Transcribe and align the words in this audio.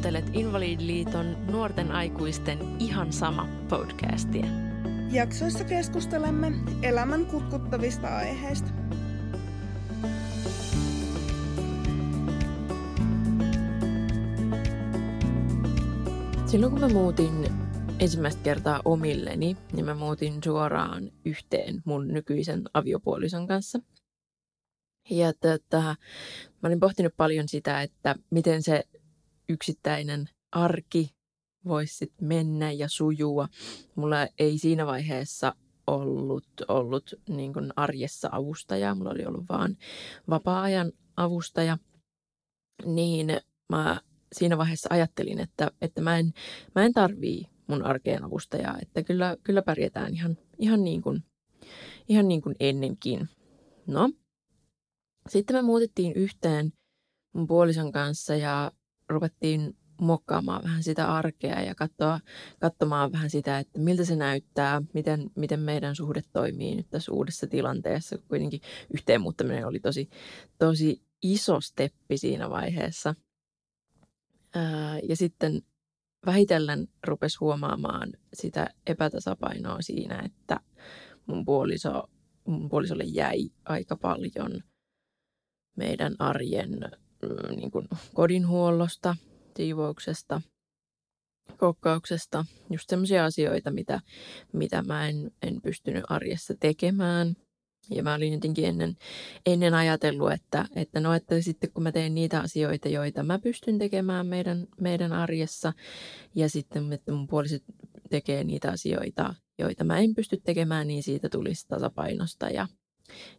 Kuuntelet 0.00 0.30
Invalidiliiton 0.32 1.46
nuorten 1.46 1.92
aikuisten 1.92 2.58
ihan 2.78 3.12
sama 3.12 3.48
podcastia. 3.68 4.46
Jaksoissa 5.12 5.64
keskustelemme 5.64 6.52
elämän 6.82 7.26
kutkuttavista 7.26 8.16
aiheista. 8.16 8.70
Silloin 16.46 16.72
kun 16.72 16.80
mä 16.80 16.88
muutin 16.88 17.32
ensimmäistä 17.98 18.42
kertaa 18.42 18.80
omilleni, 18.84 19.56
niin 19.72 19.84
mä 19.84 19.94
muutin 19.94 20.34
suoraan 20.44 21.10
yhteen 21.24 21.82
mun 21.84 22.08
nykyisen 22.08 22.62
aviopuolison 22.74 23.46
kanssa. 23.46 23.80
Ja 25.10 25.32
tota, 25.32 25.82
mä 26.62 26.66
olin 26.66 26.80
pohtinut 26.80 27.16
paljon 27.16 27.48
sitä, 27.48 27.82
että 27.82 28.14
miten 28.30 28.62
se 28.62 28.84
yksittäinen 29.50 30.28
arki 30.52 31.10
voisi 31.64 31.94
sit 31.94 32.12
mennä 32.20 32.72
ja 32.72 32.88
sujua. 32.88 33.48
Mulla 33.94 34.16
ei 34.38 34.58
siinä 34.58 34.86
vaiheessa 34.86 35.54
ollut, 35.86 36.46
ollut 36.68 37.14
niin 37.28 37.52
kuin 37.52 37.72
arjessa 37.76 38.28
avustajaa, 38.32 38.94
mulla 38.94 39.10
oli 39.10 39.26
ollut 39.26 39.48
vaan 39.48 39.76
vapaa-ajan 40.30 40.92
avustaja. 41.16 41.78
Niin 42.84 43.40
mä 43.68 44.00
siinä 44.32 44.58
vaiheessa 44.58 44.88
ajattelin, 44.92 45.40
että, 45.40 45.70
että 45.80 46.00
mä 46.00 46.18
en, 46.18 46.32
mä 46.74 46.84
en 46.84 46.92
tarvii 46.92 47.46
mun 47.66 47.82
arkeen 47.82 48.24
avustajaa, 48.24 48.78
että 48.82 49.02
kyllä, 49.02 49.36
kyllä 49.44 49.62
pärjätään 49.62 50.14
ihan, 50.14 50.38
ihan, 50.58 50.84
niin 50.84 51.02
kuin, 51.02 51.24
ihan 52.08 52.28
niin 52.28 52.42
kuin 52.42 52.56
ennenkin. 52.60 53.28
No, 53.86 54.10
sitten 55.28 55.56
me 55.56 55.62
muutettiin 55.62 56.12
yhteen 56.12 56.72
mun 57.32 57.46
puolison 57.46 57.92
kanssa 57.92 58.36
ja 58.36 58.72
ruvettiin 59.10 59.76
mokkaamaan 60.00 60.62
vähän 60.64 60.82
sitä 60.82 61.14
arkea 61.14 61.60
ja 61.60 61.74
katsoa, 61.74 62.20
katsomaan 62.60 63.12
vähän 63.12 63.30
sitä, 63.30 63.58
että 63.58 63.78
miltä 63.78 64.04
se 64.04 64.16
näyttää, 64.16 64.82
miten, 64.94 65.30
miten 65.34 65.60
meidän 65.60 65.96
suhde 65.96 66.22
toimii 66.32 66.74
nyt 66.74 66.90
tässä 66.90 67.12
uudessa 67.12 67.46
tilanteessa. 67.46 68.18
Kuitenkin 68.28 68.60
yhteen 68.94 69.20
muuttaminen 69.20 69.66
oli 69.66 69.80
tosi, 69.80 70.10
tosi 70.58 71.02
iso 71.22 71.60
steppi 71.60 72.18
siinä 72.18 72.50
vaiheessa. 72.50 73.14
Ja 75.08 75.16
sitten 75.16 75.62
vähitellen 76.26 76.88
rupesi 77.06 77.38
huomaamaan 77.40 78.12
sitä 78.34 78.68
epätasapainoa 78.86 79.82
siinä, 79.82 80.22
että 80.24 80.60
mun, 81.26 81.44
puoliso, 81.44 82.10
mun 82.46 82.68
puolisolle 82.68 83.04
jäi 83.04 83.50
aika 83.64 83.96
paljon 83.96 84.60
meidän 85.76 86.16
arjen 86.18 86.70
niin 87.56 87.70
kuin 87.70 87.88
kodinhuollosta, 88.14 89.16
siivouksesta, 89.56 90.42
kokkauksesta, 91.56 92.44
just 92.70 92.88
sellaisia 92.88 93.24
asioita, 93.24 93.70
mitä, 93.70 94.00
mitä 94.52 94.82
mä 94.82 95.08
en, 95.08 95.30
en 95.42 95.62
pystynyt 95.62 96.04
arjessa 96.08 96.54
tekemään. 96.60 97.36
Ja 97.90 98.02
mä 98.02 98.14
olin 98.14 98.32
jotenkin 98.32 98.64
ennen, 98.64 98.96
ennen 99.46 99.74
ajatellut, 99.74 100.32
että, 100.32 100.66
että 100.76 101.00
no, 101.00 101.14
että 101.14 101.40
sitten 101.40 101.72
kun 101.72 101.82
mä 101.82 101.92
teen 101.92 102.14
niitä 102.14 102.40
asioita, 102.40 102.88
joita 102.88 103.22
mä 103.22 103.38
pystyn 103.38 103.78
tekemään 103.78 104.26
meidän, 104.26 104.66
meidän 104.80 105.12
arjessa, 105.12 105.72
ja 106.34 106.48
sitten 106.48 106.92
että 106.92 107.12
mun 107.12 107.26
puoliset 107.26 107.62
tekee 108.10 108.44
niitä 108.44 108.70
asioita, 108.70 109.34
joita 109.58 109.84
mä 109.84 109.98
en 109.98 110.14
pysty 110.14 110.40
tekemään, 110.44 110.86
niin 110.86 111.02
siitä 111.02 111.28
tulisi 111.28 111.68
tasapainosta 111.68 112.48
ja, 112.48 112.68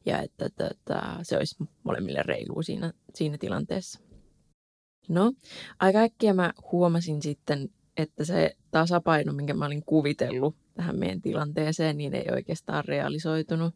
ja 0.05 0.21
että, 0.21 0.45
että 0.45 0.69
se 1.23 1.37
olisi 1.37 1.55
molemmille 1.83 2.23
reilu 2.23 2.63
siinä, 2.63 2.93
siinä 3.15 3.37
tilanteessa. 3.37 3.99
No, 5.09 5.33
aika 5.79 5.99
äkkiä 5.99 6.33
mä 6.33 6.53
huomasin 6.71 7.21
sitten, 7.21 7.69
että 7.97 8.25
se 8.25 8.55
tasapaino, 8.71 9.33
minkä 9.33 9.53
mä 9.53 9.65
olin 9.65 9.83
kuvitellut 9.85 10.55
tähän 10.73 10.99
meidän 10.99 11.21
tilanteeseen, 11.21 11.97
niin 11.97 12.15
ei 12.15 12.25
oikeastaan 12.31 12.85
realisoitunut, 12.85 13.75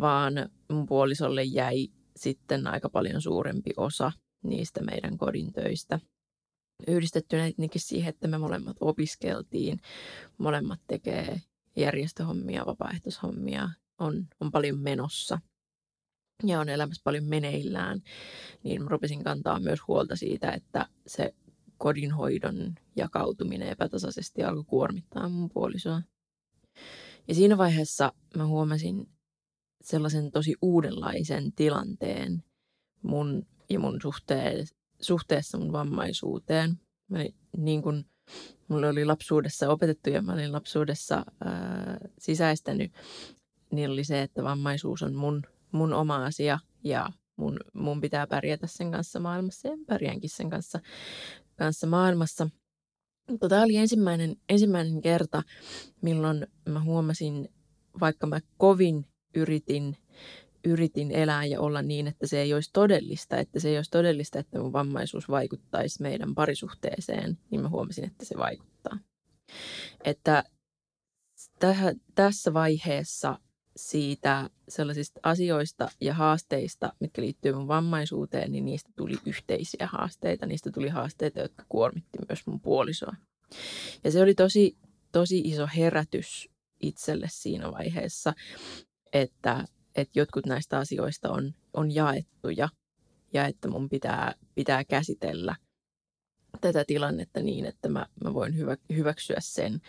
vaan 0.00 0.34
mun 0.72 0.86
puolisolle 0.86 1.42
jäi 1.42 1.88
sitten 2.16 2.66
aika 2.66 2.88
paljon 2.88 3.22
suurempi 3.22 3.70
osa 3.76 4.12
niistä 4.44 4.82
meidän 4.82 5.18
kodin 5.18 5.52
töistä. 5.52 6.00
Yhdistettynä 6.88 7.50
siihen, 7.76 8.08
että 8.08 8.28
me 8.28 8.38
molemmat 8.38 8.76
opiskeltiin, 8.80 9.80
molemmat 10.38 10.80
tekee 10.86 11.40
järjestöhommia, 11.76 12.66
vapaaehtoishommia, 12.66 13.68
on, 13.98 14.26
on 14.40 14.50
paljon 14.50 14.78
menossa 14.78 15.38
ja 16.44 16.60
on 16.60 16.68
elämässä 16.68 17.00
paljon 17.04 17.24
meneillään, 17.24 18.00
niin 18.62 18.82
mä 18.82 18.88
rupesin 18.88 19.24
kantaa 19.24 19.60
myös 19.60 19.78
huolta 19.88 20.16
siitä, 20.16 20.50
että 20.50 20.88
se 21.06 21.34
kodinhoidon 21.78 22.74
jakautuminen 22.96 23.68
epätasaisesti 23.68 24.44
alkoi 24.44 24.64
kuormittaa 24.64 25.28
mun 25.28 25.48
puolisoa. 25.48 26.02
Ja 27.28 27.34
siinä 27.34 27.58
vaiheessa 27.58 28.12
mä 28.36 28.46
huomasin 28.46 29.08
sellaisen 29.82 30.30
tosi 30.30 30.54
uudenlaisen 30.62 31.52
tilanteen 31.52 32.44
mun 33.02 33.46
ja 33.70 33.78
mun 33.80 33.98
suhteen, 34.02 34.66
suhteessa 35.00 35.58
mun 35.58 35.72
vammaisuuteen. 35.72 36.80
Mä, 37.10 37.18
niin 37.56 37.82
kun 37.82 38.04
mulle 38.68 38.88
oli 38.88 39.04
lapsuudessa 39.04 39.70
opetettu 39.70 40.10
ja 40.10 40.22
mä 40.22 40.32
olin 40.32 40.52
lapsuudessa 40.52 41.24
ää, 41.44 41.98
sisäistänyt, 42.18 42.92
niin 43.76 43.90
oli 43.90 44.04
se, 44.04 44.22
että 44.22 44.42
vammaisuus 44.42 45.02
on 45.02 45.14
mun, 45.14 45.42
mun 45.72 45.92
oma 45.92 46.24
asia 46.24 46.58
ja 46.84 47.10
mun, 47.36 47.56
mun 47.72 48.00
pitää 48.00 48.26
pärjätä 48.26 48.66
sen 48.66 48.90
kanssa 48.90 49.20
maailmassa 49.20 49.68
ja 49.68 49.76
pärjäänkin 49.86 50.30
sen 50.30 50.50
kanssa, 50.50 50.80
kanssa 51.56 51.86
maailmassa. 51.86 52.48
Tämä 53.48 53.62
oli 53.62 53.76
ensimmäinen, 53.76 54.36
ensimmäinen 54.48 55.00
kerta, 55.00 55.42
milloin 56.02 56.46
mä 56.68 56.80
huomasin, 56.80 57.48
vaikka 58.00 58.26
mä 58.26 58.40
kovin 58.56 59.06
yritin, 59.34 59.96
yritin 60.64 61.10
elää 61.10 61.44
ja 61.44 61.60
olla 61.60 61.82
niin, 61.82 62.06
että 62.06 62.26
se 62.26 62.40
ei 62.40 62.54
olisi 62.54 62.70
todellista, 62.72 63.36
että 63.36 63.60
se 63.60 63.68
ei 63.68 63.76
olisi 63.76 63.90
todellista, 63.90 64.38
että 64.38 64.58
mun 64.58 64.72
vammaisuus 64.72 65.28
vaikuttaisi 65.28 66.02
meidän 66.02 66.34
parisuhteeseen, 66.34 67.38
niin 67.50 67.60
mä 67.60 67.68
huomasin, 67.68 68.04
että 68.04 68.24
se 68.24 68.36
vaikuttaa. 68.38 68.98
Että 70.04 70.44
täh, 71.58 71.82
tässä 72.14 72.54
vaiheessa 72.54 73.38
siitä 73.76 74.50
sellaisista 74.68 75.20
asioista 75.22 75.88
ja 76.00 76.14
haasteista, 76.14 76.92
mitkä 77.00 77.22
liittyy 77.22 77.52
mun 77.52 77.68
vammaisuuteen, 77.68 78.52
niin 78.52 78.64
niistä 78.64 78.90
tuli 78.96 79.14
yhteisiä 79.26 79.88
haasteita. 79.92 80.46
Niistä 80.46 80.70
tuli 80.70 80.88
haasteita, 80.88 81.40
jotka 81.40 81.64
kuormitti 81.68 82.18
myös 82.28 82.46
mun 82.46 82.60
puolisoa. 82.60 83.16
Ja 84.04 84.10
se 84.10 84.22
oli 84.22 84.34
tosi, 84.34 84.76
tosi 85.12 85.38
iso 85.38 85.68
herätys 85.76 86.48
itselle 86.80 87.26
siinä 87.30 87.72
vaiheessa, 87.72 88.34
että, 89.12 89.64
että 89.94 90.18
jotkut 90.18 90.46
näistä 90.46 90.78
asioista 90.78 91.30
on, 91.30 91.54
on 91.74 91.94
jaettuja 91.94 92.68
ja 93.32 93.46
että 93.46 93.68
mun 93.68 93.88
pitää, 93.88 94.34
pitää 94.54 94.84
käsitellä 94.84 95.56
tätä 96.60 96.84
tilannetta 96.86 97.40
niin, 97.40 97.64
että 97.64 97.88
mä, 97.88 98.06
mä 98.24 98.34
voin 98.34 98.56
hyvä, 98.56 98.76
hyväksyä 98.96 99.36
sen, 99.40 99.80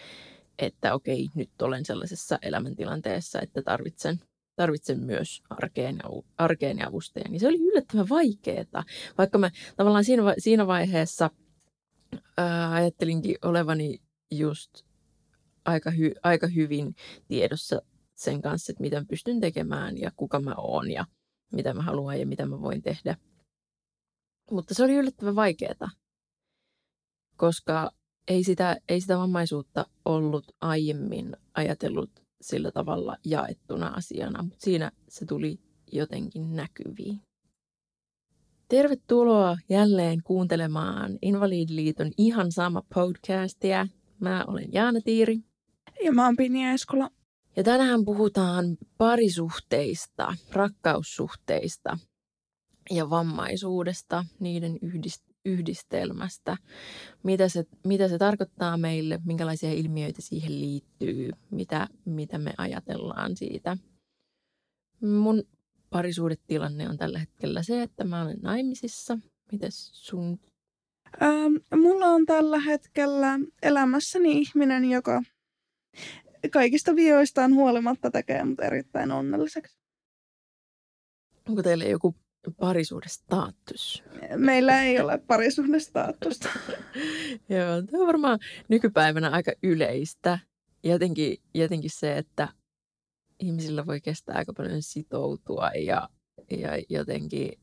että 0.59 0.93
okei, 0.93 1.29
nyt 1.35 1.61
olen 1.61 1.85
sellaisessa 1.85 2.39
elämäntilanteessa, 2.41 3.41
että 3.41 3.61
tarvitsen, 3.61 4.19
tarvitsen 4.55 4.99
myös 4.99 5.41
arkeen, 5.49 5.99
arkeen 6.37 6.77
ja 6.77 6.87
avustajan. 6.87 7.31
Niin 7.31 7.39
se 7.39 7.47
oli 7.47 7.61
yllättävän 7.61 8.09
vaikeaa, 8.09 8.83
vaikka 9.17 9.37
mä 9.37 9.51
tavallaan 9.77 10.03
siinä, 10.03 10.23
siinä 10.37 10.67
vaiheessa 10.67 11.29
ää, 12.37 12.71
ajattelinkin 12.71 13.35
olevani 13.41 14.01
just 14.31 14.87
aika, 15.65 15.91
hy, 15.91 16.11
aika 16.23 16.47
hyvin 16.47 16.95
tiedossa 17.27 17.81
sen 18.15 18.41
kanssa, 18.41 18.71
että 18.71 18.81
mitä 18.81 19.05
pystyn 19.09 19.39
tekemään 19.39 19.97
ja 19.97 20.11
kuka 20.15 20.39
mä 20.39 20.53
oon 20.57 20.91
ja 20.91 21.05
mitä 21.53 21.73
mä 21.73 21.81
haluan 21.81 22.19
ja 22.19 22.27
mitä 22.27 22.45
mä 22.45 22.61
voin 22.61 22.81
tehdä. 22.81 23.17
Mutta 24.51 24.73
se 24.73 24.83
oli 24.83 24.93
yllättävän 24.93 25.35
vaikeaa, 25.35 25.89
koska 27.37 27.91
ei 28.27 28.43
sitä, 28.43 28.77
ei 28.89 29.01
sitä 29.01 29.17
vammaisuutta 29.17 29.85
ollut 30.05 30.45
aiemmin 30.61 31.35
ajatellut 31.53 32.09
sillä 32.41 32.71
tavalla 32.71 33.17
jaettuna 33.25 33.87
asiana, 33.87 34.43
mutta 34.43 34.65
siinä 34.65 34.91
se 35.09 35.25
tuli 35.25 35.59
jotenkin 35.91 36.55
näkyviin. 36.55 37.21
Tervetuloa 38.67 39.57
jälleen 39.69 40.23
kuuntelemaan 40.23 41.19
Invalidiliiton 41.21 42.11
ihan 42.17 42.51
sama 42.51 42.81
podcastia. 42.93 43.87
Mä 44.19 44.45
olen 44.47 44.73
Jaana 44.73 44.99
Tiiri. 45.01 45.39
Ja 46.03 46.11
mä 46.11 46.25
oon 46.25 46.35
Pinja 46.35 46.71
Eskola. 46.71 47.09
Ja 47.55 47.63
tänään 47.63 48.05
puhutaan 48.05 48.77
parisuhteista, 48.97 50.35
rakkaussuhteista 50.51 51.97
ja 52.89 53.09
vammaisuudesta, 53.09 54.25
niiden 54.39 54.77
yhdist- 54.81 55.26
yhdistelmästä, 55.47 56.57
mitä 57.23 57.49
se, 57.49 57.63
mitä 57.85 58.07
se 58.07 58.17
tarkoittaa 58.17 58.77
meille, 58.77 59.19
minkälaisia 59.25 59.71
ilmiöitä 59.71 60.21
siihen 60.21 60.61
liittyy, 60.61 61.31
mitä, 61.51 61.87
mitä 62.05 62.37
me 62.37 62.53
ajatellaan 62.57 63.35
siitä. 63.35 63.77
Mun 65.01 65.43
parisuudetilanne 65.89 66.89
on 66.89 66.97
tällä 66.97 67.19
hetkellä 67.19 67.63
se, 67.63 67.81
että 67.81 68.03
mä 68.03 68.21
olen 68.21 68.39
naimisissa. 68.41 69.17
Mites 69.51 69.89
sun? 69.93 70.39
Ähm, 71.21 71.81
mulla 71.81 72.05
on 72.05 72.25
tällä 72.25 72.59
hetkellä 72.59 73.39
elämässäni 73.61 74.31
ihminen, 74.31 74.85
joka 74.85 75.21
kaikista 76.51 76.95
vioistaan 76.95 77.53
huolimatta 77.53 78.11
tekee 78.11 78.43
mut 78.43 78.59
erittäin 78.59 79.11
onnelliseksi. 79.11 79.77
Onko 81.49 81.63
teillä 81.63 81.85
joku 81.85 82.15
parisuhdestatus? 82.59 84.03
Meillä 84.35 84.81
ei 84.83 84.99
ole 84.99 85.17
parisuhdestatusta. 85.17 86.49
Joo, 87.49 87.81
tämä 87.91 88.01
on 88.01 88.07
varmaan 88.07 88.39
nykypäivänä 88.69 89.29
aika 89.29 89.51
yleistä. 89.63 90.39
Jotenkin, 90.83 91.37
jotenkin 91.53 91.89
se, 91.89 92.17
että 92.17 92.47
ihmisillä 93.39 93.85
voi 93.85 94.01
kestää 94.01 94.35
aika 94.35 94.53
paljon 94.53 94.81
sitoutua 94.81 95.69
ja, 95.69 96.09
ja 96.49 96.69
jotenkin 96.89 97.59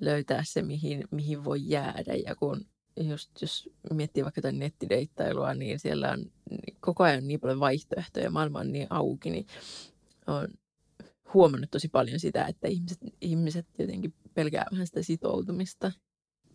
löytää 0.00 0.42
se, 0.44 0.62
mihin, 0.62 1.04
mihin 1.10 1.44
voi 1.44 1.60
jäädä. 1.62 2.14
Ja 2.26 2.34
kun 2.34 2.66
just 3.00 3.30
jos 3.42 3.70
miettii 3.92 4.22
vaikka 4.24 4.38
jotain 4.38 4.58
nettideittailua, 4.58 5.54
niin 5.54 5.78
siellä 5.78 6.10
on 6.10 6.32
koko 6.80 7.04
ajan 7.04 7.28
niin 7.28 7.40
paljon 7.40 7.60
vaihtoehtoja, 7.60 8.30
maailma 8.30 8.58
on 8.58 8.72
niin 8.72 8.86
auki, 8.90 9.30
niin 9.30 9.46
on 10.26 10.48
huomannut 11.34 11.70
tosi 11.70 11.88
paljon 11.88 12.20
sitä, 12.20 12.44
että 12.44 12.68
ihmiset, 12.68 12.98
ihmiset 13.20 13.66
jotenkin 13.78 14.14
pelkää 14.34 14.66
vähän 14.72 14.86
sitä 14.86 15.02
sitoutumista. 15.02 15.92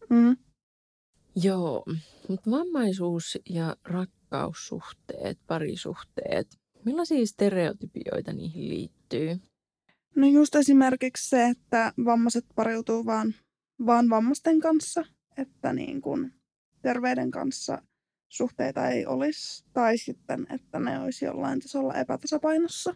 Mm. 0.10 0.38
Joo, 1.44 1.86
mutta 2.30 2.51
vammaisuus 2.51 3.38
ja 3.50 3.75
rakkaussuhteet, 3.83 5.39
parisuhteet, 5.48 6.60
millaisia 6.86 7.25
stereotypioita 7.25 8.33
niihin 8.33 8.69
liittyy? 8.69 9.39
No 10.16 10.27
just 10.27 10.56
esimerkiksi 10.56 11.30
se, 11.30 11.48
että 11.48 11.94
vammaiset 12.06 12.45
pariutuu 12.56 13.06
vaan, 13.06 13.36
vaan 13.86 14.10
vammaisten 14.10 14.60
kanssa, 14.60 15.06
että 15.38 15.74
niin 15.74 16.01
kuin 16.01 16.33
terveyden 16.81 17.31
kanssa 17.31 17.81
suhteita 18.30 18.89
ei 18.89 19.06
olisi, 19.06 19.66
tai 19.74 19.98
sitten, 19.98 20.48
että 20.50 20.80
ne 20.80 21.00
olisi 21.00 21.25
jollain 21.25 21.60
tasolla 21.60 21.94
epätasapainossa, 21.94 22.95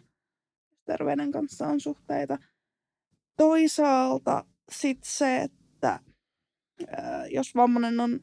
terveyden 0.84 1.32
kanssa 1.32 1.66
on 1.66 1.80
suhteita. 1.80 2.38
Toisaalta 3.36 4.44
sitten 4.72 5.10
se, 5.10 5.42
että 5.42 6.00
jos 7.30 7.54
vammainen 7.54 8.00
on 8.00 8.20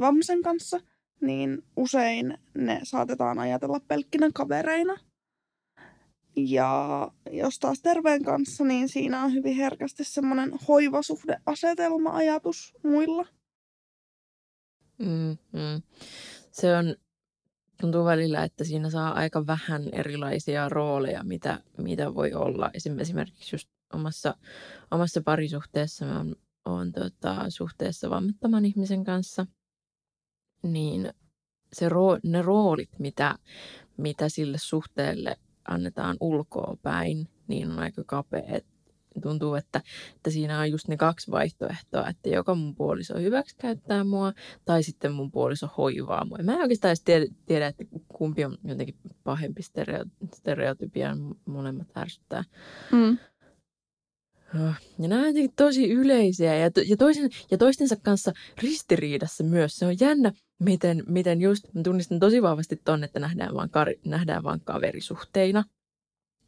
vammaisen 0.00 0.42
kanssa, 0.42 0.80
niin 1.20 1.62
usein 1.76 2.38
ne 2.54 2.80
saatetaan 2.82 3.38
ajatella 3.38 3.80
pelkkinä 3.80 4.30
kavereina– 4.34 4.96
ja 6.36 7.10
jos 7.30 7.58
taas 7.58 7.82
terveen 7.82 8.24
kanssa, 8.24 8.64
niin 8.64 8.88
siinä 8.88 9.24
on 9.24 9.34
hyvin 9.34 9.56
herkästi 9.56 10.04
semmoinen 10.04 10.52
hoivasuhdeasetelma-ajatus 10.68 12.74
muilla. 12.82 13.26
Mm, 14.98 15.38
mm. 15.52 15.82
Se 16.52 16.76
on, 16.76 16.96
tuntuu 17.82 18.04
välillä, 18.04 18.44
että 18.44 18.64
siinä 18.64 18.90
saa 18.90 19.12
aika 19.12 19.46
vähän 19.46 19.82
erilaisia 19.92 20.68
rooleja, 20.68 21.24
mitä, 21.24 21.60
mitä 21.78 22.14
voi 22.14 22.32
olla. 22.32 22.70
Esimerkiksi 22.74 23.54
just 23.54 23.68
omassa, 23.94 24.34
omassa 24.90 25.20
parisuhteessa 25.24 26.06
mä 26.06 26.24
oon, 26.64 26.92
tota, 26.92 27.50
suhteessa 27.50 28.10
vammattoman 28.10 28.64
ihmisen 28.64 29.04
kanssa, 29.04 29.46
niin 30.62 31.12
se 31.72 31.88
roo, 31.88 32.18
ne 32.24 32.42
roolit, 32.42 32.98
mitä, 32.98 33.38
mitä 33.96 34.28
sille 34.28 34.58
suhteelle 34.58 35.36
annetaan 35.68 36.16
ulkoa 36.20 36.76
päin, 36.82 37.28
niin 37.48 37.70
on 37.70 37.78
aika 37.78 38.02
kapea. 38.06 38.60
Tuntuu, 39.22 39.54
että, 39.54 39.80
että 40.16 40.30
siinä 40.30 40.60
on 40.60 40.70
just 40.70 40.88
ne 40.88 40.96
kaksi 40.96 41.30
vaihtoehtoa, 41.30 42.08
että 42.08 42.28
joko 42.28 42.54
mun 42.54 42.74
puoliso 42.74 43.18
hyväksi 43.18 43.56
käyttää 43.56 44.04
mua, 44.04 44.32
tai 44.64 44.82
sitten 44.82 45.12
mun 45.12 45.30
puoliso 45.30 45.68
hoivaa 45.76 46.24
mua. 46.24 46.38
Mä 46.42 46.54
en 46.54 46.60
oikeastaan 46.60 46.90
edes 46.90 47.02
tiedä, 47.04 47.26
tiedä 47.46 47.66
että 47.66 47.84
kumpi 48.08 48.44
on 48.44 48.58
jotenkin 48.64 48.94
pahempi 49.24 49.62
stereo, 49.62 50.04
stereotypia, 50.34 51.16
molemmat 51.44 51.96
ärsyttää. 51.96 52.44
Mm. 52.92 53.18
Ja 54.98 55.08
nämä 55.08 55.20
on 55.20 55.26
jotenkin 55.26 55.52
tosi 55.56 55.90
yleisiä 55.90 56.54
ja, 56.54 56.70
to, 56.70 56.80
ja, 56.80 56.96
toisen, 56.96 57.30
ja 57.50 57.58
toistensa 57.58 57.96
kanssa 57.96 58.32
ristiriidassa 58.62 59.44
myös. 59.44 59.76
Se 59.76 59.86
on 59.86 59.96
jännä, 60.00 60.32
miten, 60.58 61.02
miten 61.08 61.40
just, 61.40 61.74
mä 61.74 61.82
tunnistan 61.82 62.18
tosi 62.18 62.42
vahvasti 62.42 62.80
ton, 62.84 63.04
että 63.04 63.20
nähdään 63.20 63.54
vaan, 63.54 63.70
kar, 63.70 63.88
nähdään 64.04 64.42
vaan 64.42 64.60
kaverisuhteina. 64.60 65.64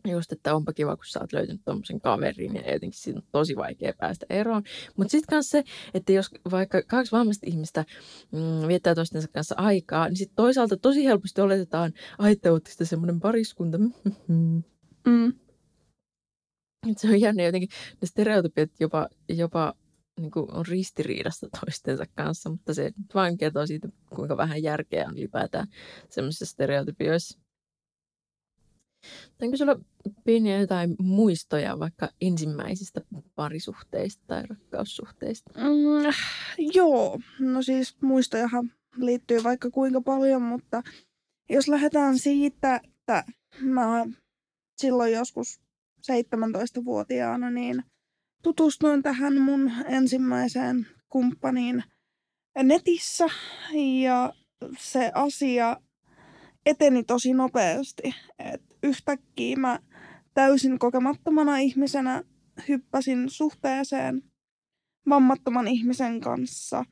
Just, 0.08 0.32
että 0.32 0.54
onpa 0.54 0.72
kiva, 0.72 0.96
kun 0.96 1.04
sä 1.06 1.20
oot 1.20 1.32
löytänyt 1.32 1.62
tommosen 1.64 2.00
kaverin 2.00 2.54
ja 2.54 2.72
jotenkin 2.72 3.00
siitä 3.00 3.18
on 3.18 3.26
tosi 3.32 3.56
vaikea 3.56 3.92
päästä 3.98 4.26
eroon. 4.30 4.62
Mutta 4.96 5.10
sitten 5.10 5.36
myös 5.36 5.50
se, 5.50 5.64
että 5.94 6.12
jos 6.12 6.30
vaikka 6.50 6.82
kaksi 6.82 7.12
vammasta 7.12 7.46
ihmistä 7.46 7.84
mm, 8.32 8.68
viettää 8.68 8.94
toistensa 8.94 9.28
kanssa 9.28 9.54
aikaa, 9.58 10.08
niin 10.08 10.16
sitten 10.16 10.36
toisaalta 10.36 10.76
tosi 10.76 11.04
helposti 11.04 11.40
oletetaan, 11.40 11.92
että 12.30 12.52
ootte 12.52 12.84
semmoinen 12.84 13.20
pariskunta. 13.20 13.78
Mm. 15.06 15.32
Se 16.96 17.08
on 17.08 17.20
jännä 17.20 17.42
jotenkin, 17.42 17.68
ne 18.00 18.06
stereotypiat 18.06 18.70
jopa, 18.80 19.08
jopa 19.28 19.74
niin 20.20 20.30
kuin 20.30 20.54
on 20.54 20.66
ristiriidassa 20.66 21.48
toistensa 21.60 22.04
kanssa, 22.14 22.50
mutta 22.50 22.74
se 22.74 22.92
vain 23.14 23.38
kertoo 23.38 23.66
siitä, 23.66 23.88
kuinka 24.14 24.36
vähän 24.36 24.62
järkeä 24.62 25.06
on 25.08 25.18
ylipäätään 25.18 25.66
semmoisissa 26.10 26.46
stereotypioissa. 26.46 27.43
Onko 29.42 29.56
sulla 29.56 29.80
pieniä 30.24 30.60
jotain 30.60 30.96
muistoja 30.98 31.78
vaikka 31.78 32.08
ensimmäisistä 32.20 33.00
parisuhteista 33.34 34.22
tai 34.26 34.42
rakkaussuhteista? 34.46 35.50
Mm, 35.56 36.12
joo, 36.74 37.20
no 37.40 37.62
siis 37.62 37.96
muistojahan 38.02 38.72
liittyy 38.96 39.44
vaikka 39.44 39.70
kuinka 39.70 40.00
paljon, 40.00 40.42
mutta 40.42 40.82
jos 41.50 41.68
lähdetään 41.68 42.18
siitä, 42.18 42.80
että 42.84 43.24
mä 43.60 44.06
silloin 44.76 45.12
joskus 45.12 45.60
17-vuotiaana, 46.12 47.50
niin 47.50 47.82
tutustuin 48.42 49.02
tähän 49.02 49.40
mun 49.40 49.72
ensimmäiseen 49.86 50.86
kumppaniin 51.08 51.84
netissä 52.62 53.26
ja 54.02 54.32
se 54.78 55.12
asia 55.14 55.76
eteni 56.66 57.04
tosi 57.04 57.34
nopeasti. 57.34 58.14
Et 58.38 58.62
yhtäkkiä 58.84 59.56
mä 59.56 59.78
täysin 60.34 60.78
kokemattomana 60.78 61.58
ihmisenä 61.58 62.22
hyppäsin 62.68 63.30
suhteeseen 63.30 64.22
vammattoman 65.08 65.68
ihmisen 65.68 66.20
kanssa. 66.20 66.84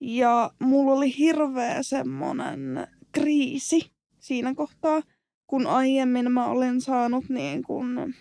Ja 0.00 0.50
mulla 0.60 0.92
oli 0.92 1.18
hirveä 1.18 1.82
semmonen 1.82 2.86
kriisi 3.12 3.92
siinä 4.18 4.54
kohtaa, 4.54 5.02
kun 5.46 5.66
aiemmin 5.66 6.32
mä 6.32 6.46
olin 6.46 6.80
saanut 6.80 7.28
niin 7.28 7.62
kun 7.62 8.14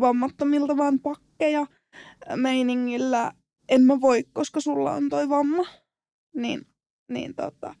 vammattomilta 0.00 0.76
vaan 0.76 1.00
pakkeja 1.00 1.66
meiningillä. 2.36 3.32
En 3.68 3.82
mä 3.82 4.00
voi, 4.00 4.24
koska 4.32 4.60
sulla 4.60 4.92
on 4.92 5.08
toi 5.08 5.28
vamma. 5.28 5.64
Niin, 6.34 6.66
niin 7.08 7.34
tota, 7.34 7.74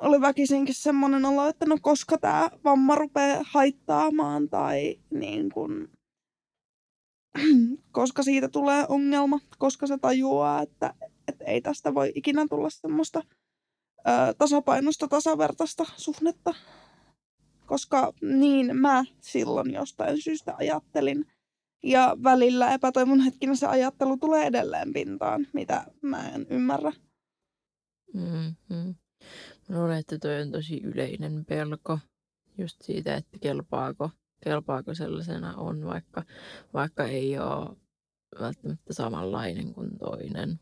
oli 0.00 0.20
väkisinkin 0.20 0.74
semmoinen 0.74 1.24
olo, 1.24 1.48
että 1.48 1.66
no 1.66 1.78
koska 1.80 2.18
tämä 2.18 2.50
vamma 2.64 2.94
rupeaa 2.94 3.44
haittaamaan 3.50 4.48
tai 4.48 4.96
niin 5.10 5.50
kun, 5.50 5.88
koska 7.92 8.22
siitä 8.22 8.48
tulee 8.48 8.86
ongelma, 8.88 9.38
koska 9.58 9.86
se 9.86 9.98
tajuaa, 9.98 10.62
että, 10.62 10.94
että 11.28 11.44
ei 11.44 11.60
tästä 11.60 11.94
voi 11.94 12.12
ikinä 12.14 12.46
tulla 12.50 12.70
semmoista 12.70 13.22
ö, 13.98 14.34
tasapainosta, 14.38 15.08
tasavertaista 15.08 15.84
suhdetta 15.96 16.54
koska 17.68 18.12
niin 18.22 18.76
mä 18.76 19.04
silloin 19.20 19.74
jostain 19.74 20.22
syystä 20.22 20.54
ajattelin. 20.56 21.26
Ja 21.82 22.16
välillä 22.22 22.74
epätoivon 22.74 23.20
hetkinä 23.20 23.54
se 23.54 23.66
ajattelu 23.66 24.16
tulee 24.16 24.46
edelleen 24.46 24.92
pintaan, 24.92 25.46
mitä 25.52 25.84
mä 26.02 26.28
en 26.28 26.46
ymmärrä. 26.50 26.92
Mm-hmm. 28.14 28.94
Mä 29.68 29.78
luulen, 29.78 29.98
että 29.98 30.18
toi 30.18 30.42
on 30.42 30.52
tosi 30.52 30.80
yleinen 30.84 31.44
pelko 31.44 31.98
just 32.58 32.82
siitä, 32.82 33.14
että 33.14 33.38
kelpaako, 33.38 34.10
kelpaako 34.44 34.94
sellaisena 34.94 35.54
on, 35.54 35.84
vaikka, 35.84 36.22
vaikka 36.74 37.04
ei 37.04 37.38
ole 37.38 37.76
välttämättä 38.40 38.92
samanlainen 38.92 39.74
kuin 39.74 39.98
toinen. 39.98 40.60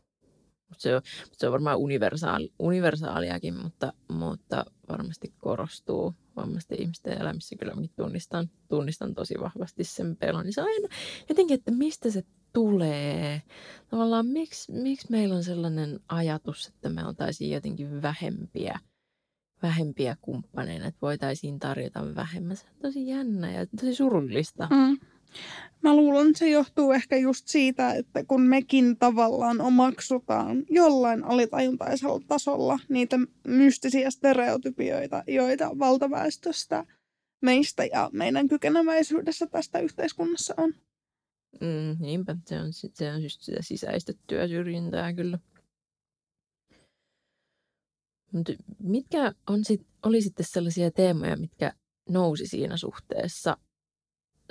Se 0.77 0.95
on, 0.95 1.01
se 1.31 1.45
on 1.47 1.51
varmaan 1.51 1.77
universaali, 1.77 2.53
universaaliakin, 2.59 3.55
mutta, 3.55 3.93
mutta 4.09 4.65
varmasti 4.89 5.33
korostuu 5.37 6.13
vammaisten 6.35 6.81
ihmisten 6.81 7.21
elämissä. 7.21 7.55
Kyllä 7.55 7.75
minä 7.75 7.87
tunnistan, 7.95 8.49
tunnistan 8.69 9.15
tosi 9.15 9.35
vahvasti 9.41 9.83
sen 9.83 10.17
pelon. 10.17 10.45
Niin 10.45 10.53
se 10.53 10.61
on 10.61 10.67
aina 10.67 10.87
jotenkin, 11.29 11.55
että 11.55 11.71
mistä 11.71 12.11
se 12.11 12.23
tulee. 12.53 13.41
Tavallaan 13.89 14.25
miksi, 14.25 14.71
miksi 14.71 15.07
meillä 15.11 15.35
on 15.35 15.43
sellainen 15.43 15.99
ajatus, 16.07 16.67
että 16.67 16.89
me 16.89 17.07
oltaisiin 17.07 17.51
jotenkin 17.51 18.01
vähempiä, 18.01 18.79
vähempiä 19.61 20.17
kumppaneina, 20.21 20.87
että 20.87 21.01
voitaisiin 21.01 21.59
tarjota 21.59 22.15
vähemmän. 22.15 22.57
Se 22.57 22.65
on 22.67 22.81
tosi 22.81 23.07
jännä 23.07 23.51
ja 23.51 23.65
tosi 23.65 23.95
surullista. 23.95 24.67
Mm. 24.71 24.97
Mä 25.83 25.95
luulen, 25.95 26.27
että 26.27 26.39
se 26.39 26.49
johtuu 26.49 26.91
ehkä 26.91 27.17
just 27.17 27.47
siitä, 27.47 27.93
että 27.93 28.23
kun 28.23 28.41
mekin 28.41 28.97
tavallaan 28.97 29.61
omaksutaan 29.61 30.63
jollain 30.69 31.23
alitajuntaisella 31.23 32.21
tasolla 32.27 32.79
niitä 32.89 33.19
mystisiä 33.47 34.09
stereotypioita, 34.09 35.23
joita 35.27 35.79
valtaväestöstä 35.79 36.85
meistä 37.41 37.85
ja 37.85 38.09
meidän 38.13 38.47
kykeneväisyydessä 38.47 39.47
tästä 39.47 39.79
yhteiskunnassa 39.79 40.53
on. 40.57 40.73
Mm, 41.61 41.97
niinpä, 41.99 42.35
se 42.45 42.59
on, 42.59 42.73
se 42.73 43.13
on 43.13 43.23
just 43.23 43.41
sitä 43.41 43.61
sisäistettyä 43.61 44.47
syrjintää 44.47 45.13
kyllä. 45.13 45.39
Mut 48.31 48.49
mitkä 48.79 49.33
on 49.47 49.65
sit, 49.65 49.87
oli 50.03 50.21
sitten 50.21 50.45
sellaisia 50.49 50.91
teemoja, 50.91 51.37
mitkä 51.37 51.73
nousi 52.09 52.47
siinä 52.47 52.77
suhteessa, 52.77 53.57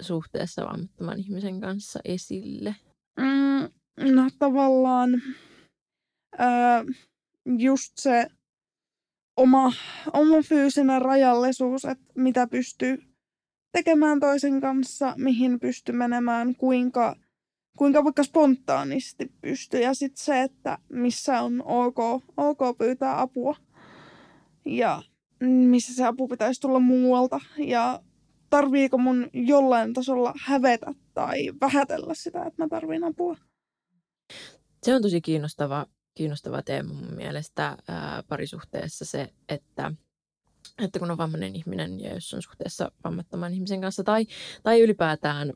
suhteessa 0.00 0.64
vammattoman 0.64 1.18
ihmisen 1.18 1.60
kanssa 1.60 2.00
esille? 2.04 2.76
Mm, 3.16 3.68
no 4.14 4.30
tavallaan 4.38 5.22
öö, 6.40 6.84
just 7.58 7.92
se 7.96 8.26
oma, 9.36 9.72
oma 10.12 10.42
fyysinen 10.42 11.02
rajallisuus, 11.02 11.84
että 11.84 12.12
mitä 12.14 12.46
pystyy 12.46 12.98
tekemään 13.72 14.20
toisen 14.20 14.60
kanssa, 14.60 15.14
mihin 15.16 15.60
pystyy 15.60 15.94
menemään, 15.94 16.54
kuinka, 16.54 17.16
kuinka 17.78 18.04
vaikka 18.04 18.22
spontaanisti 18.22 19.32
pystyy. 19.40 19.80
Ja 19.80 19.94
sitten 19.94 20.24
se, 20.24 20.42
että 20.42 20.78
missä 20.88 21.42
on 21.42 21.62
ok, 21.64 21.98
ok 22.36 22.78
pyytää 22.78 23.20
apua 23.20 23.56
ja 24.66 25.02
missä 25.40 25.94
se 25.94 26.06
apu 26.06 26.28
pitäisi 26.28 26.60
tulla 26.60 26.80
muualta 26.80 27.40
ja 27.58 28.02
tarviiko 28.50 28.98
mun 28.98 29.30
jollain 29.32 29.94
tasolla 29.94 30.34
hävetä 30.44 30.94
tai 31.14 31.52
vähätellä 31.60 32.14
sitä, 32.14 32.44
että 32.44 32.62
mä 32.62 32.68
tarvin 32.68 33.04
apua. 33.04 33.36
Se 34.82 34.94
on 34.94 35.02
tosi 35.02 35.20
kiinnostava, 35.20 35.86
kiinnostava 36.14 36.62
teema 36.62 36.94
mun 36.94 37.14
mielestä 37.16 37.78
ää, 37.88 38.22
parisuhteessa 38.28 39.04
se, 39.04 39.32
että, 39.48 39.92
että 40.78 40.98
kun 40.98 41.10
on 41.10 41.18
vammainen 41.18 41.56
ihminen 41.56 42.00
ja 42.00 42.14
jos 42.14 42.34
on 42.34 42.42
suhteessa 42.42 42.92
vammattoman 43.04 43.54
ihmisen 43.54 43.80
kanssa 43.80 44.04
tai, 44.04 44.26
tai 44.62 44.80
ylipäätään 44.80 45.52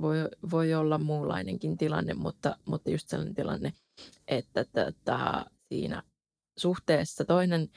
voi, 0.00 0.16
voi 0.50 0.74
olla 0.74 0.98
muunlainenkin 0.98 1.76
tilanne, 1.76 2.14
mutta, 2.14 2.56
mutta 2.64 2.90
just 2.90 3.08
sellainen 3.08 3.34
tilanne, 3.34 3.72
että 4.28 4.64
tätä, 4.64 5.46
siinä 5.68 6.02
suhteessa 6.58 7.24
toinen 7.24 7.68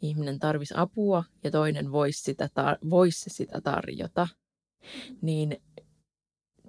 ihminen 0.00 0.38
tarvisi 0.38 0.74
apua 0.76 1.24
ja 1.44 1.50
toinen 1.50 1.92
voisi 1.92 2.22
sitä, 2.22 2.46
tar- 2.46 2.90
voisi 2.90 3.30
sitä 3.30 3.60
tarjota, 3.60 4.28
niin 5.22 5.62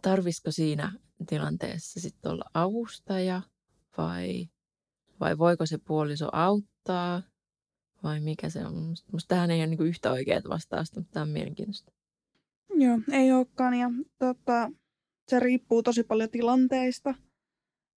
tarvisiko 0.02 0.52
siinä 0.52 0.92
tilanteessa 1.28 2.00
sitten 2.00 2.32
olla 2.32 2.46
avustaja 2.54 3.42
vai, 3.98 4.50
vai 5.20 5.38
voiko 5.38 5.66
se 5.66 5.78
puoliso 5.78 6.30
auttaa 6.32 7.22
vai 8.04 8.20
mikä 8.20 8.50
se 8.50 8.66
on? 8.66 8.96
Musta 9.12 9.28
tähän 9.28 9.52
ei 9.52 9.60
ole 9.60 9.68
niinku 9.68 9.84
yhtä 9.84 10.12
oikeaa 10.12 10.42
vastausta, 10.50 11.00
mutta 11.00 11.14
tämä 11.14 11.24
on 11.24 11.30
mielenkiintoista. 11.30 11.92
Joo, 12.74 13.00
ei 13.12 13.32
olekaan. 13.32 13.74
Ja 13.74 13.90
tota, 14.20 14.72
se 15.28 15.40
riippuu 15.40 15.84
tosi 15.84 16.04
paljon 16.04 16.30
tilanteista 16.30 17.16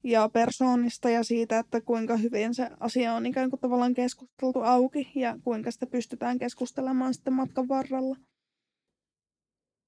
ja 0.04 0.28
persoonista 0.28 1.10
ja 1.10 1.24
siitä, 1.24 1.58
että 1.58 1.80
kuinka 1.80 2.16
hyvin 2.16 2.54
se 2.54 2.70
asia 2.80 3.14
on 3.14 3.26
ikään 3.26 3.50
kuin 3.50 3.60
tavallaan 3.60 3.94
keskusteltu 3.94 4.60
auki 4.60 5.12
ja 5.14 5.38
kuinka 5.44 5.70
sitä 5.70 5.86
pystytään 5.86 6.38
keskustelemaan 6.38 7.14
sitten 7.14 7.32
matkan 7.32 7.68
varrella. 7.68 8.16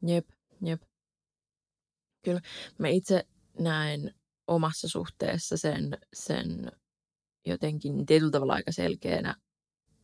Jep, 0.07 0.29
jep. 0.65 0.83
Kyllä. 2.25 2.41
Mä 2.79 2.89
itse 2.89 3.25
näen 3.59 4.15
omassa 4.47 4.89
suhteessa 4.89 5.57
sen, 5.57 5.99
sen 6.13 6.73
jotenkin 7.47 8.07
tietyllä 8.07 8.31
tavalla 8.31 8.55
aika 8.55 8.73
selkeänä 8.73 9.35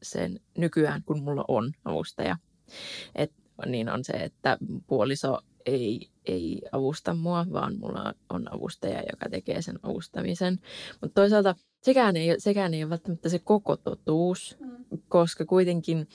sen 0.02 0.40
nykyään, 0.58 1.02
kun 1.04 1.22
mulla 1.22 1.44
on 1.48 1.72
avustaja. 1.84 2.36
Et, 3.14 3.32
niin 3.66 3.88
on 3.88 4.04
se, 4.04 4.12
että 4.12 4.58
puoliso 4.86 5.38
ei, 5.66 6.10
ei 6.24 6.62
avusta 6.72 7.14
mua, 7.14 7.46
vaan 7.52 7.78
mulla 7.78 8.14
on 8.30 8.54
avustaja, 8.54 9.02
joka 9.12 9.28
tekee 9.30 9.62
sen 9.62 9.78
avustamisen. 9.82 10.58
Mutta 11.00 11.14
toisaalta 11.14 11.54
sekään 11.82 12.16
ei, 12.16 12.40
sekään 12.40 12.74
ei 12.74 12.82
ole 12.82 12.90
välttämättä 12.90 13.28
se 13.28 13.38
koko 13.38 13.76
totuus, 13.76 14.56
mm. 14.60 14.98
koska 15.08 15.46
kuitenkin 15.46 16.08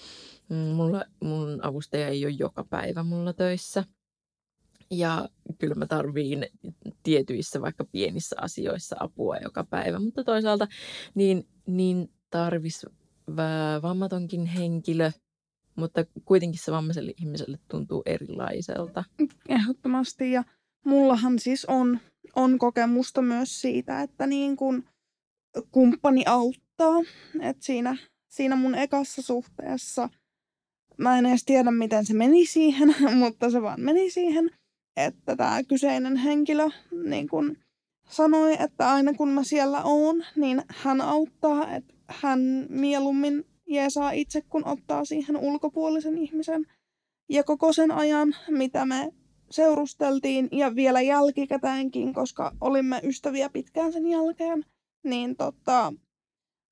mm, 0.49 0.55
mulla, 0.55 1.05
mun 1.23 1.59
avustaja 1.61 2.07
ei 2.07 2.25
ole 2.25 2.35
joka 2.39 2.63
päivä 2.63 3.03
mulla 3.03 3.33
töissä. 3.33 3.83
Ja 4.91 5.29
kyllä 5.57 5.75
mä 5.75 5.85
tarviin 5.85 6.47
tietyissä 7.03 7.61
vaikka 7.61 7.85
pienissä 7.91 8.35
asioissa 8.41 8.95
apua 8.99 9.37
joka 9.37 9.63
päivä, 9.63 9.99
mutta 9.99 10.23
toisaalta 10.23 10.67
niin, 11.15 11.47
niin 11.65 12.11
tarvis 12.29 12.85
vammatonkin 13.81 14.45
henkilö– 14.45 15.11
mutta 15.77 16.05
kuitenkin 16.25 16.59
se 16.63 16.71
vammaiselle 16.71 17.13
ihmiselle 17.17 17.59
tuntuu 17.67 18.03
erilaiselta. 18.05 19.03
Ehdottomasti 19.49 20.31
ja 20.31 20.43
mullahan 20.85 21.39
siis 21.39 21.65
on, 21.65 21.99
on 22.35 22.57
kokemusta 22.57 23.21
myös 23.21 23.61
siitä, 23.61 24.01
että 24.01 24.27
niin 24.27 24.55
kun 24.55 24.83
kumppani 25.71 26.23
auttaa. 26.25 26.97
että 27.41 27.65
siinä, 27.65 27.97
siinä 28.27 28.55
mun 28.55 28.75
ekassa 28.75 29.21
suhteessa 29.21 30.09
mä 30.97 31.17
en 31.17 31.25
edes 31.25 31.45
tiedä, 31.45 31.71
miten 31.71 32.05
se 32.05 32.13
meni 32.13 32.45
siihen, 32.45 32.95
mutta 33.19 33.49
se 33.49 33.61
vaan 33.61 33.81
meni 33.81 34.09
siihen, 34.09 34.49
että 34.97 35.35
tämä 35.35 35.63
kyseinen 35.63 36.15
henkilö 36.15 36.69
niin 37.03 37.27
kun 37.29 37.57
sanoi, 38.09 38.55
että 38.59 38.89
aina 38.89 39.13
kun 39.13 39.29
mä 39.29 39.43
siellä 39.43 39.83
oon, 39.83 40.23
niin 40.35 40.61
hän 40.67 41.01
auttaa, 41.01 41.75
että 41.75 41.93
hän 42.07 42.39
mieluummin 42.69 43.45
jeesaa 43.67 44.11
itse, 44.11 44.41
kun 44.41 44.67
ottaa 44.67 45.05
siihen 45.05 45.37
ulkopuolisen 45.37 46.17
ihmisen. 46.17 46.65
Ja 47.29 47.43
koko 47.43 47.73
sen 47.73 47.91
ajan, 47.91 48.35
mitä 48.49 48.85
me 48.85 49.13
seurusteltiin 49.49 50.49
ja 50.51 50.75
vielä 50.75 51.01
jälkikäteenkin, 51.01 52.13
koska 52.13 52.55
olimme 52.61 53.01
ystäviä 53.03 53.49
pitkään 53.49 53.93
sen 53.93 54.07
jälkeen, 54.07 54.65
niin 55.03 55.35
tota, 55.35 55.93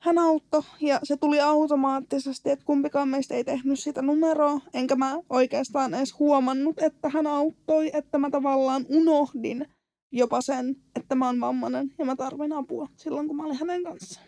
hän 0.01 0.17
auttoi 0.17 0.63
ja 0.81 0.99
se 1.03 1.17
tuli 1.17 1.39
automaattisesti, 1.39 2.49
että 2.49 2.65
kumpikaan 2.65 3.09
meistä 3.09 3.35
ei 3.35 3.43
tehnyt 3.43 3.79
sitä 3.79 4.01
numeroa, 4.01 4.59
enkä 4.73 4.95
mä 4.95 5.21
oikeastaan 5.29 5.93
edes 5.93 6.19
huomannut, 6.19 6.79
että 6.79 7.09
hän 7.09 7.27
auttoi, 7.27 7.91
että 7.93 8.17
mä 8.17 8.29
tavallaan 8.29 8.85
unohdin 8.89 9.65
jopa 10.11 10.41
sen, 10.41 10.75
että 10.95 11.15
mä 11.15 11.25
oon 11.25 11.39
vammainen 11.39 11.93
ja 11.97 12.05
mä 12.05 12.15
tarvin 12.15 12.53
apua 12.53 12.87
silloin, 12.95 13.27
kun 13.27 13.37
mä 13.37 13.45
olin 13.45 13.59
hänen 13.59 13.83
kanssaan. 13.83 14.27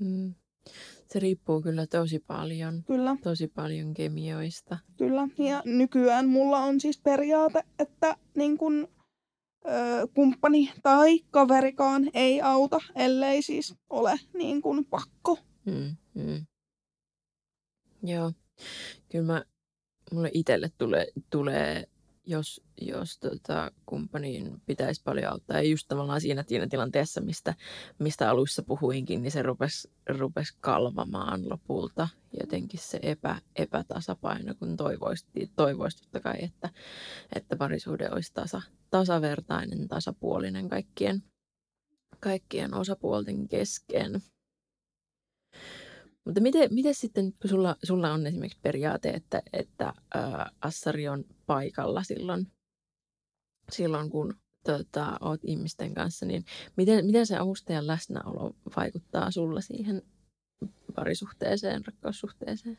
Mm. 0.00 0.34
Se 1.12 1.18
riippuu 1.18 1.62
kyllä 1.62 1.86
tosi 1.86 2.18
paljon. 2.18 2.82
Kyllä. 2.86 3.16
Tosi 3.22 3.48
paljon 3.48 3.94
kemioista. 3.94 4.78
Kyllä. 4.96 5.28
Ja 5.38 5.62
nykyään 5.64 6.28
mulla 6.28 6.58
on 6.58 6.80
siis 6.80 6.98
periaate, 6.98 7.62
että 7.78 8.16
niin 8.36 8.58
kun, 8.58 8.88
ö, 9.66 10.08
kumppani 10.14 10.72
tai 10.82 11.20
kaverikaan 11.30 12.10
ei 12.14 12.40
auta, 12.40 12.78
ellei 12.94 13.42
siis 13.42 13.74
ole 13.90 14.20
niin 14.34 14.62
kun 14.62 14.84
pakko. 14.84 15.38
Mm, 15.64 15.96
mm. 16.14 16.46
Joo. 18.02 18.32
Kyllä 19.08 19.24
mä, 19.24 19.44
mulle 20.12 20.30
itselle 20.34 20.70
tulee, 20.78 21.06
tulee 21.30 21.88
jos, 22.26 22.60
jos 22.80 23.18
tota, 23.18 23.72
kumppaniin 23.86 24.62
pitäisi 24.66 25.02
paljon 25.04 25.32
auttaa. 25.32 25.56
Ja 25.56 25.62
just 25.62 25.88
tavallaan 25.88 26.20
siinä, 26.20 26.44
siinä 26.46 26.66
tilanteessa, 26.66 27.20
mistä, 27.20 27.54
mistä 27.98 28.30
alussa 28.30 28.62
puhuinkin, 28.62 29.22
niin 29.22 29.32
se 29.32 29.42
rupesi, 29.42 29.90
rupesi 30.08 30.56
kalvamaan 30.60 31.50
lopulta 31.50 32.08
jotenkin 32.40 32.80
se 32.80 32.98
epä, 33.02 33.40
epätasapaino, 33.56 34.54
kun 34.54 34.76
toivoisi, 34.76 35.26
toivoisi 35.56 35.98
totta 35.98 36.20
kai, 36.20 36.44
että, 36.44 36.70
että 37.36 37.56
parisuhde 37.56 38.08
olisi 38.10 38.34
tasa, 38.34 38.62
tasavertainen, 38.90 39.88
tasapuolinen 39.88 40.68
kaikkien, 40.68 41.22
kaikkien 42.20 42.74
osapuolten 42.74 43.48
kesken. 43.48 44.22
Mutta 46.24 46.40
miten, 46.40 46.74
miten 46.74 46.94
sitten, 46.94 47.34
sulla, 47.44 47.76
sulla 47.82 48.12
on 48.12 48.26
esimerkiksi 48.26 48.58
periaate, 48.62 49.10
että, 49.10 49.42
että 49.52 49.94
ää, 50.14 50.50
assari 50.60 51.08
on 51.08 51.24
paikalla 51.46 52.02
silloin, 52.02 52.46
silloin 53.70 54.10
kun 54.10 54.34
tota, 54.64 55.18
oot 55.20 55.40
ihmisten 55.44 55.94
kanssa, 55.94 56.26
niin 56.26 56.44
miten, 56.76 57.06
miten 57.06 57.26
se 57.26 57.36
avustajan 57.36 57.86
läsnäolo 57.86 58.56
vaikuttaa 58.76 59.30
sulla 59.30 59.60
siihen 59.60 60.02
parisuhteeseen, 60.94 61.86
rakkaussuhteeseen? 61.86 62.78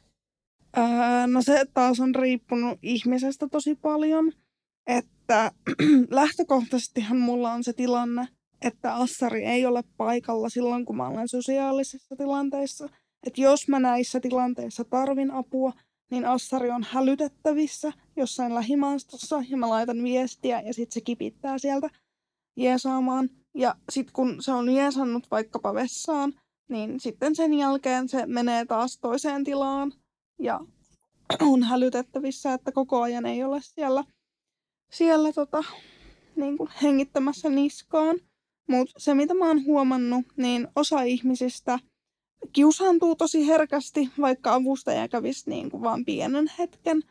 Öö, 0.77 1.27
no 1.27 1.41
se 1.41 1.65
taas 1.73 1.99
on 1.99 2.15
riippunut 2.15 2.79
ihmisestä 2.81 3.47
tosi 3.47 3.75
paljon, 3.75 4.31
että 4.87 5.51
lähtökohtaisestihan 6.09 7.17
mulla 7.17 7.53
on 7.53 7.63
se 7.63 7.73
tilanne, 7.73 8.27
että 8.61 8.95
assari 8.95 9.45
ei 9.45 9.65
ole 9.65 9.83
paikalla 9.97 10.49
silloin, 10.49 10.85
kun 10.85 10.97
mä 10.97 11.07
olen 11.07 11.27
sosiaalisissa 11.27 12.15
tilanteissa– 12.15 12.89
että 13.27 13.41
jos 13.41 13.67
mä 13.67 13.79
näissä 13.79 14.19
tilanteissa 14.19 14.83
tarvin 14.83 15.31
apua, 15.31 15.73
niin 16.11 16.25
Assari 16.25 16.71
on 16.71 16.85
hälytettävissä 16.89 17.93
jossain 18.15 18.55
lähimaastossa 18.55 19.43
ja 19.49 19.57
mä 19.57 19.69
laitan 19.69 20.03
viestiä 20.03 20.61
ja 20.61 20.73
sitten 20.73 20.93
se 20.93 21.01
kipittää 21.01 21.57
sieltä 21.57 21.89
jeesaamaan. 22.55 23.29
Ja 23.55 23.75
sitten 23.89 24.13
kun 24.13 24.35
se 24.39 24.51
on 24.51 24.69
jeesannut 24.69 25.27
vaikkapa 25.31 25.73
vessaan, 25.73 26.33
niin 26.69 26.99
sitten 26.99 27.35
sen 27.35 27.53
jälkeen 27.53 28.09
se 28.09 28.25
menee 28.25 28.65
taas 28.65 28.97
toiseen 28.97 29.43
tilaan 29.43 29.93
ja 30.39 30.59
on 31.41 31.63
hälytettävissä, 31.63 32.53
että 32.53 32.71
koko 32.71 33.01
ajan 33.01 33.25
ei 33.25 33.43
ole 33.43 33.59
siellä, 33.61 34.03
siellä 34.91 35.33
tota, 35.33 35.63
niin 36.35 36.57
kuin 36.57 36.69
hengittämässä 36.81 37.49
niskaan. 37.49 38.19
Mutta 38.69 38.93
se, 38.97 39.13
mitä 39.13 39.33
mä 39.33 39.47
oon 39.47 39.65
huomannut, 39.65 40.25
niin 40.37 40.67
osa 40.75 41.01
ihmisistä 41.01 41.79
kiusaantuu 42.53 43.15
tosi 43.15 43.47
herkästi, 43.47 44.09
vaikka 44.21 44.53
avustaja 44.53 45.07
kävisi 45.07 45.49
niin 45.49 45.71
kuin 45.71 45.83
vaan 45.83 46.05
pienen 46.05 46.51
hetken. 46.59 47.01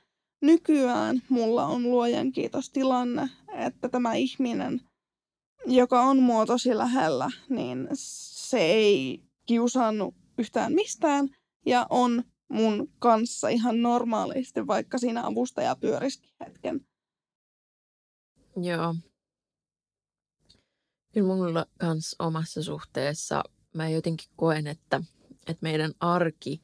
Nykyään 0.43 1.23
mulla 1.29 1.67
on 1.67 1.83
luojan 1.83 2.33
kiitos 2.33 2.71
tilanne, 2.71 3.29
että 3.53 3.89
tämä 3.89 4.15
ihminen, 4.15 4.81
joka 5.67 6.03
on 6.03 6.19
mua 6.19 6.47
tosi 6.47 6.77
lähellä, 6.77 7.31
niin 7.49 7.89
se 7.93 8.59
ei 8.59 9.23
kiusannut 9.47 10.15
yhtään 10.39 10.73
mistään 10.73 11.29
ja 11.67 11.87
on 11.91 12.25
mun 12.49 12.93
kanssa 12.99 13.49
ihan 13.49 13.83
normaalisti, 13.83 14.67
vaikka 14.67 14.99
siinä 14.99 15.27
avustaja 15.27 15.77
pyörisikin 15.77 16.31
hetken. 16.47 16.81
Joo. 18.57 18.95
Kyllä 21.13 21.27
mulla 21.27 21.67
kans 21.79 22.17
omassa 22.19 22.63
suhteessa 22.63 23.43
mä 23.75 23.89
jotenkin 23.89 24.29
koen, 24.37 24.67
että, 24.67 25.03
että 25.47 25.63
meidän 25.63 25.93
arki 26.01 26.63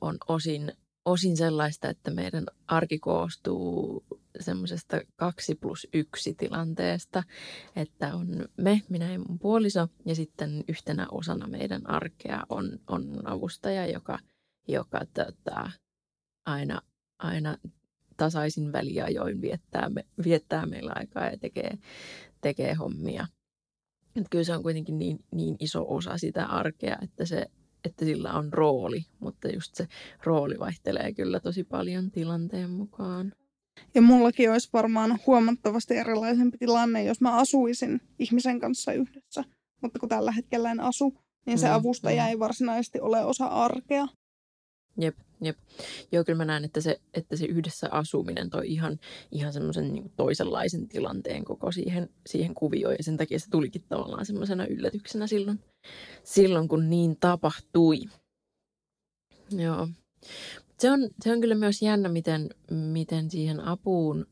on 0.00 0.18
osin, 0.28 0.72
osin 1.04 1.36
sellaista, 1.36 1.88
että 1.88 2.10
meidän 2.10 2.46
arki 2.66 2.98
koostuu 2.98 4.04
semmoisesta 4.40 5.00
kaksi 5.16 5.54
plus 5.54 5.88
yksi 5.92 6.34
tilanteesta, 6.34 7.22
että 7.76 8.14
on 8.14 8.48
me, 8.56 8.82
minä 8.88 9.12
ja 9.12 9.18
mun 9.18 9.38
puoliso, 9.38 9.88
ja 10.04 10.14
sitten 10.14 10.64
yhtenä 10.68 11.06
osana 11.10 11.46
meidän 11.46 11.90
arkea 11.90 12.42
on, 12.48 12.78
on 12.86 13.28
avustaja, 13.28 13.86
joka, 13.86 14.18
joka 14.68 15.00
tota, 15.14 15.70
aina, 16.46 16.82
aina 17.18 17.56
tasaisin 18.16 18.72
väliajoin 18.72 19.40
viettää, 19.40 19.90
viettää 20.24 20.66
meillä 20.66 20.92
aikaa 20.96 21.26
ja 21.26 21.38
tekee, 21.38 21.78
tekee 22.40 22.74
hommia. 22.74 23.26
Et 24.20 24.26
kyllä 24.30 24.44
se 24.44 24.56
on 24.56 24.62
kuitenkin 24.62 24.98
niin, 24.98 25.24
niin 25.34 25.56
iso 25.60 25.84
osa 25.88 26.18
sitä 26.18 26.46
arkea, 26.46 26.98
että, 27.02 27.26
se, 27.26 27.46
että 27.84 28.04
sillä 28.04 28.32
on 28.32 28.52
rooli, 28.52 29.04
mutta 29.20 29.48
just 29.48 29.74
se 29.74 29.88
rooli 30.24 30.58
vaihtelee 30.58 31.14
kyllä 31.14 31.40
tosi 31.40 31.64
paljon 31.64 32.10
tilanteen 32.10 32.70
mukaan. 32.70 33.32
Ja 33.94 34.02
mullakin 34.02 34.50
olisi 34.52 34.68
varmaan 34.72 35.18
huomattavasti 35.26 35.96
erilaisempi 35.96 36.58
tilanne, 36.58 37.04
jos 37.04 37.20
mä 37.20 37.36
asuisin 37.36 38.00
ihmisen 38.18 38.60
kanssa 38.60 38.92
yhdessä. 38.92 39.44
Mutta 39.82 39.98
kun 39.98 40.08
tällä 40.08 40.32
hetkellä 40.32 40.70
en 40.70 40.80
asu, 40.80 41.14
niin 41.46 41.58
se 41.58 41.66
mm, 41.66 41.74
avustaja 41.74 42.22
mm. 42.22 42.28
ei 42.28 42.38
varsinaisesti 42.38 43.00
ole 43.00 43.24
osa 43.24 43.46
arkea. 43.46 44.08
Jep, 45.00 45.18
jep. 45.40 45.58
Joo, 46.12 46.24
kyllä 46.24 46.36
mä 46.36 46.44
näen, 46.44 46.64
että 46.64 46.80
se, 46.80 47.00
että 47.14 47.36
se 47.36 47.46
yhdessä 47.46 47.88
asuminen 47.90 48.50
toi 48.50 48.72
ihan, 48.72 48.98
ihan 49.30 49.52
semmoisen 49.52 49.92
niin 49.92 50.12
toisenlaisen 50.16 50.88
tilanteen 50.88 51.44
koko 51.44 51.72
siihen, 51.72 52.10
siihen 52.26 52.54
kuvioon. 52.54 52.94
Ja 52.98 53.04
sen 53.04 53.16
takia 53.16 53.38
se 53.38 53.50
tulikin 53.50 53.84
tavallaan 53.88 54.26
semmoisena 54.26 54.66
yllätyksenä 54.66 55.26
silloin, 55.26 55.60
silloin, 56.24 56.68
kun 56.68 56.90
niin 56.90 57.16
tapahtui. 57.20 58.00
Joo. 59.50 59.88
Se 60.78 60.90
on, 60.90 61.00
se 61.22 61.32
on 61.32 61.40
kyllä 61.40 61.54
myös 61.54 61.82
jännä, 61.82 62.08
miten, 62.08 62.48
miten 62.70 63.30
siihen 63.30 63.60
apuun 63.60 64.26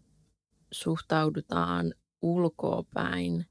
suhtaudutaan 0.70 1.94
ulkoapäin. 2.22 3.46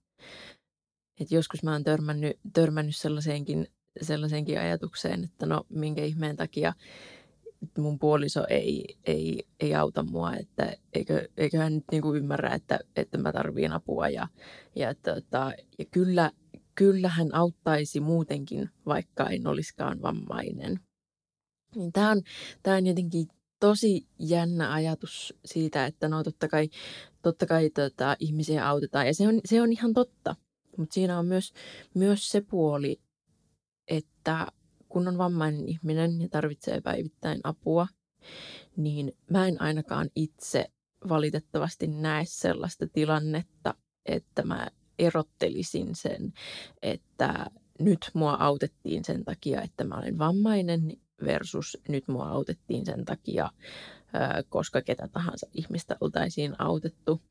Et 1.19 1.31
joskus 1.31 1.63
mä 1.63 1.71
oon 1.71 1.83
törmännyt, 1.83 2.39
törmännyt 2.53 2.95
sellaiseenkin, 2.95 3.67
sellaiseenkin 4.01 4.59
ajatukseen, 4.59 5.23
että 5.23 5.45
no 5.45 5.65
minkä 5.69 6.03
ihmeen 6.03 6.35
takia 6.35 6.73
mun 7.77 7.99
puoliso 7.99 8.45
ei, 8.49 8.97
ei, 9.05 9.47
ei 9.59 9.75
auta 9.75 10.03
mua, 10.03 10.35
että 10.35 10.73
eikö, 10.93 11.29
eikö 11.37 11.57
hän 11.57 11.73
nyt 11.73 11.83
niinku 11.91 12.13
ymmärrä, 12.13 12.53
että, 12.53 12.79
että 12.95 13.17
mä 13.17 13.31
tarviin 13.31 13.71
apua. 13.71 14.09
Ja, 14.09 14.27
ja, 14.75 14.95
tota, 14.95 15.51
ja 15.79 15.85
kyllä, 15.91 16.31
kyllä 16.75 17.09
hän 17.09 17.35
auttaisi 17.35 17.99
muutenkin, 17.99 18.69
vaikka 18.85 19.29
en 19.29 19.47
olisikaan 19.47 20.01
vammainen. 20.01 20.79
Niin 21.75 21.91
tämä 21.91 22.11
on, 22.11 22.21
tää 22.63 22.77
on 22.77 22.85
jotenkin 22.85 23.27
tosi 23.59 24.07
jännä 24.19 24.73
ajatus 24.73 25.33
siitä, 25.45 25.85
että 25.85 26.09
no 26.09 26.23
totta 26.23 26.47
kai, 26.47 26.69
totta 27.21 27.45
kai 27.45 27.69
tota, 27.69 28.15
ihmisiä 28.19 28.67
autetaan. 28.67 29.07
Ja 29.07 29.13
se 29.13 29.27
on, 29.27 29.41
se 29.45 29.61
on 29.61 29.71
ihan 29.71 29.93
totta. 29.93 30.35
Mutta 30.77 30.93
siinä 30.93 31.19
on 31.19 31.25
myös, 31.25 31.53
myös 31.93 32.29
se 32.29 32.41
puoli, 32.41 33.01
että 33.87 34.47
kun 34.95 35.07
on 35.07 35.17
vammainen 35.17 35.67
ihminen 35.69 36.21
ja 36.21 36.29
tarvitsee 36.29 36.81
päivittäin 36.81 37.39
apua, 37.43 37.87
niin 38.77 39.11
mä 39.29 39.47
en 39.47 39.61
ainakaan 39.61 40.09
itse 40.15 40.65
valitettavasti 41.09 41.87
näe 41.87 42.23
sellaista 42.27 42.87
tilannetta, 42.87 43.73
että 44.05 44.43
mä 44.43 44.67
erottelisin 44.99 45.95
sen, 45.95 46.33
että 46.81 47.45
nyt 47.79 48.11
mua 48.13 48.33
autettiin 48.33 49.05
sen 49.05 49.25
takia, 49.25 49.61
että 49.61 49.83
mä 49.83 49.95
olen 49.95 50.17
vammainen 50.17 50.97
versus 51.25 51.77
nyt 51.87 52.07
mua 52.07 52.29
autettiin 52.29 52.85
sen 52.85 53.05
takia, 53.05 53.49
koska 54.49 54.81
ketä 54.81 55.07
tahansa 55.07 55.47
ihmistä 55.53 55.97
oltaisiin 56.01 56.55
autettu, 56.59 57.21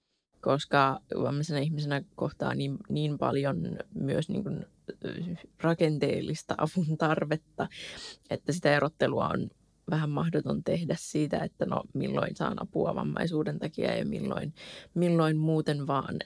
koska 0.44 1.00
vammaisena 1.22 1.60
ihmisenä 1.60 2.02
kohtaa 2.14 2.54
niin, 2.54 2.76
niin 2.88 3.18
paljon 3.18 3.78
myös 3.94 4.28
niin 4.28 4.42
kuin 4.42 4.66
rakenteellista 5.60 6.54
avun 6.58 6.98
tarvetta, 6.98 7.68
että 8.30 8.52
sitä 8.52 8.76
erottelua 8.76 9.28
on 9.28 9.50
vähän 9.90 10.10
mahdoton 10.10 10.64
tehdä 10.64 10.96
siitä, 10.98 11.38
että 11.38 11.66
no 11.66 11.82
milloin 11.94 12.36
saan 12.36 12.62
apua 12.62 12.94
vammaisuuden 12.94 13.58
takia 13.58 13.96
ja 13.96 14.04
milloin, 14.04 14.54
milloin 14.94 15.36
muuten 15.36 15.86
vaan. 15.86 16.18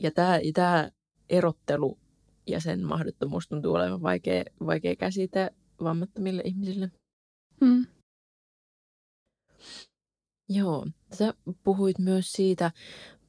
Ja 0.00 0.10
tämä, 0.10 0.38
ja 0.38 0.52
tämä 0.52 0.90
erottelu 1.30 1.98
ja 2.46 2.60
sen 2.60 2.86
mahdottomuus 2.86 3.48
tuntuu 3.48 3.74
olevan 3.74 4.02
vaikea, 4.02 4.44
vaikea 4.66 4.96
käsite 4.96 5.50
vammattomille 5.82 6.42
ihmisille. 6.44 6.90
Hmm. 7.64 7.86
Joo, 10.48 10.86
sä 11.12 11.34
puhuit 11.64 11.98
myös 11.98 12.32
siitä 12.32 12.70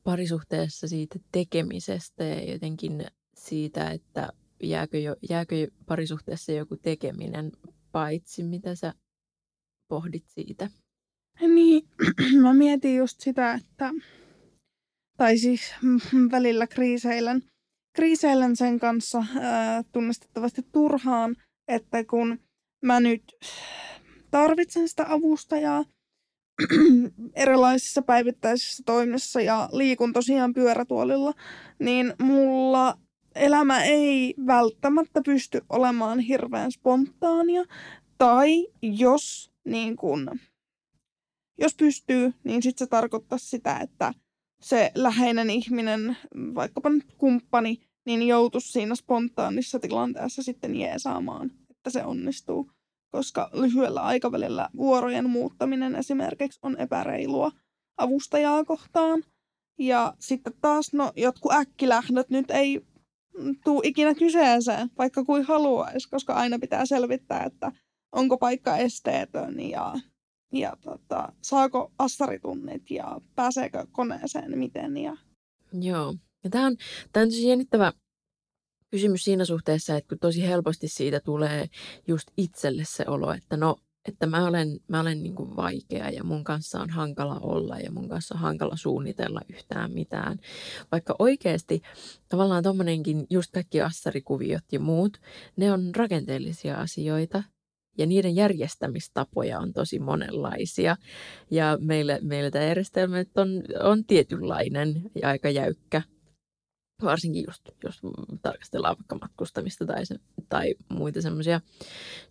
parisuhteessa 0.03 0.87
siitä 0.87 1.19
tekemisestä 1.31 2.23
ja 2.23 2.51
jotenkin 2.53 3.05
siitä, 3.35 3.91
että 3.91 4.29
jääkö, 4.63 4.97
jo, 4.99 5.15
jääkö 5.29 5.67
parisuhteessa 5.85 6.51
joku 6.51 6.77
tekeminen 6.77 7.51
paitsi, 7.91 8.43
mitä 8.43 8.75
sä 8.75 8.93
pohdit 9.87 10.23
siitä? 10.27 10.69
Niin, 11.39 11.87
mä 12.43 12.53
mietin 12.53 12.97
just 12.97 13.21
sitä, 13.21 13.53
että 13.53 13.91
tai 15.17 15.37
siis 15.37 15.61
välillä 16.31 16.67
kriiseilen, 16.67 17.41
kriiseilen 17.95 18.55
sen 18.55 18.79
kanssa 18.79 19.23
ää, 19.39 19.83
tunnistettavasti 19.91 20.61
turhaan, 20.71 21.35
että 21.67 22.03
kun 22.03 22.39
mä 22.81 22.99
nyt 22.99 23.23
tarvitsen 24.31 24.89
sitä 24.89 25.05
avustajaa 25.09 25.85
erilaisissa 27.35 28.01
päivittäisissä 28.01 28.83
toimissa 28.85 29.41
ja 29.41 29.69
liikun 29.71 30.13
tosiaan 30.13 30.53
pyörätuolilla, 30.53 31.33
niin 31.79 32.13
mulla 32.21 32.97
elämä 33.35 33.83
ei 33.83 34.33
välttämättä 34.47 35.21
pysty 35.25 35.61
olemaan 35.69 36.19
hirveän 36.19 36.71
spontaania. 36.71 37.63
Tai 38.17 38.67
jos, 38.81 39.51
niin 39.65 39.95
kun, 39.95 40.39
jos 41.57 41.75
pystyy, 41.75 42.33
niin 42.43 42.63
sitten 42.63 42.85
se 42.85 42.89
tarkoittaa 42.89 43.37
sitä, 43.37 43.77
että 43.77 44.13
se 44.61 44.91
läheinen 44.95 45.49
ihminen, 45.49 46.17
vaikkapa 46.35 46.89
nyt 46.89 47.13
kumppani, 47.17 47.81
niin 48.05 48.27
joutuisi 48.27 48.71
siinä 48.71 48.95
spontaanissa 48.95 49.79
tilanteessa 49.79 50.43
sitten 50.43 50.75
jeesaamaan, 50.75 51.51
että 51.69 51.89
se 51.89 52.03
onnistuu. 52.03 52.71
Koska 53.13 53.49
lyhyellä 53.53 54.01
aikavälillä 54.01 54.69
vuorojen 54.77 55.29
muuttaminen 55.29 55.95
esimerkiksi 55.95 56.59
on 56.61 56.77
epäreilua 56.79 57.51
avustajaa 57.97 58.63
kohtaan. 58.65 59.23
Ja 59.79 60.13
sitten 60.19 60.53
taas, 60.61 60.93
no 60.93 61.11
jotkut 61.15 61.51
äkkilähdöt 61.51 62.29
nyt 62.29 62.51
ei 62.51 62.81
tuu 63.63 63.81
ikinä 63.83 64.15
kyseeseen, 64.15 64.89
vaikka 64.97 65.23
kuin 65.23 65.43
haluaisi, 65.43 66.09
koska 66.09 66.33
aina 66.33 66.59
pitää 66.59 66.85
selvittää, 66.85 67.43
että 67.43 67.71
onko 68.11 68.37
paikka 68.37 68.77
esteetön 68.77 69.59
ja, 69.59 69.93
ja 70.53 70.77
tota, 70.81 71.33
saako 71.41 71.91
assaritunnit 71.99 72.91
ja 72.91 73.21
pääseekö 73.35 73.85
koneeseen 73.91 74.59
miten. 74.59 74.97
Ja... 74.97 75.17
Joo, 75.73 76.15
ja 76.43 76.49
tämä 76.49 76.65
on, 76.65 76.77
tämä 77.11 77.23
on 77.23 77.47
jännittävä 77.47 77.93
kysymys 78.93 79.23
siinä 79.23 79.45
suhteessa, 79.45 79.95
että 79.95 80.09
kun 80.09 80.19
tosi 80.19 80.47
helposti 80.47 80.87
siitä 80.87 81.19
tulee 81.19 81.67
just 82.07 82.27
itselle 82.37 82.83
se 82.85 83.03
olo, 83.07 83.33
että 83.33 83.57
no 83.57 83.75
että 84.07 84.27
mä 84.27 84.47
olen, 84.47 84.79
mä 84.87 84.99
olen 84.99 85.23
niin 85.23 85.35
kuin 85.35 85.55
vaikea 85.55 86.09
ja 86.09 86.23
mun 86.23 86.43
kanssa 86.43 86.81
on 86.81 86.89
hankala 86.89 87.39
olla 87.39 87.79
ja 87.79 87.91
mun 87.91 88.09
kanssa 88.09 88.35
on 88.35 88.41
hankala 88.41 88.75
suunnitella 88.75 89.41
yhtään 89.49 89.91
mitään. 89.91 90.39
Vaikka 90.91 91.15
oikeasti 91.19 91.81
tavallaan 92.29 92.63
tommonenkin 92.63 93.27
just 93.29 93.51
kaikki 93.51 93.81
assarikuviot 93.81 94.63
ja 94.71 94.79
muut, 94.79 95.17
ne 95.55 95.71
on 95.71 95.95
rakenteellisia 95.95 96.75
asioita 96.75 97.43
ja 97.97 98.05
niiden 98.05 98.35
järjestämistapoja 98.35 99.59
on 99.59 99.73
tosi 99.73 99.99
monenlaisia. 99.99 100.97
Ja 101.51 101.77
meillä, 101.81 102.19
meillä 102.21 102.51
tämä 102.51 102.65
järjestelmä 102.65 103.17
on, 103.35 103.63
on 103.83 104.05
tietynlainen 104.05 105.01
ja 105.21 105.27
aika 105.27 105.49
jäykkä 105.49 106.01
varsinkin 107.03 107.43
just, 107.47 107.61
jos 107.83 108.01
tarkastellaan 108.41 108.95
vaikka 108.97 109.17
matkustamista 109.21 109.85
tai, 109.85 110.05
se, 110.05 110.15
tai 110.49 110.75
muita 110.89 111.21
semmoisia, 111.21 111.61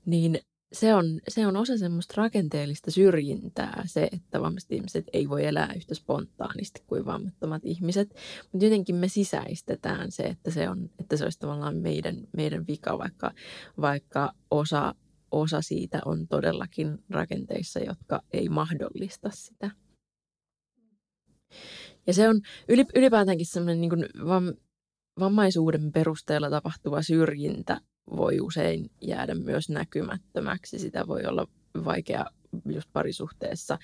niin 0.07 0.41
se 0.73 0.95
on, 0.95 1.21
se 1.29 1.47
on 1.47 1.57
osa 1.57 1.79
semmoista 1.79 2.15
rakenteellista 2.17 2.91
syrjintää, 2.91 3.83
se, 3.87 4.09
että 4.13 4.41
vammaiset 4.41 4.73
ihmiset 4.73 5.05
ei 5.13 5.29
voi 5.29 5.47
elää 5.47 5.73
yhtä 5.77 5.95
spontaanisti 5.95 6.83
kuin 6.87 7.05
vammattomat 7.05 7.63
ihmiset. 7.65 8.15
Mutta 8.53 8.65
jotenkin 8.67 8.97
me 8.97 9.09
sisäistetään 9.09 10.11
se, 10.11 10.23
että 10.23 10.51
se, 10.51 10.69
on, 10.69 10.91
että 11.01 11.17
se 11.17 11.25
olisi 11.25 11.39
tavallaan 11.39 11.77
meidän, 11.77 12.17
meidän 12.37 12.67
vika, 12.67 12.99
vaikka, 12.99 13.33
vaikka 13.81 14.33
osa, 14.51 14.95
osa 15.31 15.63
siitä 15.63 16.01
on 16.05 16.29
todellakin 16.29 16.99
rakenteissa, 17.11 17.81
jotka 17.81 18.23
ei 18.33 18.49
mahdollista 18.49 19.31
sitä. 19.33 19.71
Ja 22.07 22.15
se 22.15 22.29
on 22.29 22.41
ylipäätäänkin 22.95 23.47
semmoinen 23.47 23.81
niin 23.81 23.91
kuin 23.91 24.07
vam, 24.27 24.55
vammaisuuden 25.21 25.93
perusteella 25.93 26.51
tapahtuva 26.51 27.03
syrjintä 27.03 27.81
voi 28.17 28.41
usein 28.41 28.91
jäädä 29.01 29.35
myös 29.35 29.69
näkymättömäksi. 29.69 30.79
Sitä 30.79 31.07
voi 31.07 31.25
olla 31.27 31.47
vaikea 31.85 32.27
just 32.67 32.89
parisuhteessa, 32.93 33.79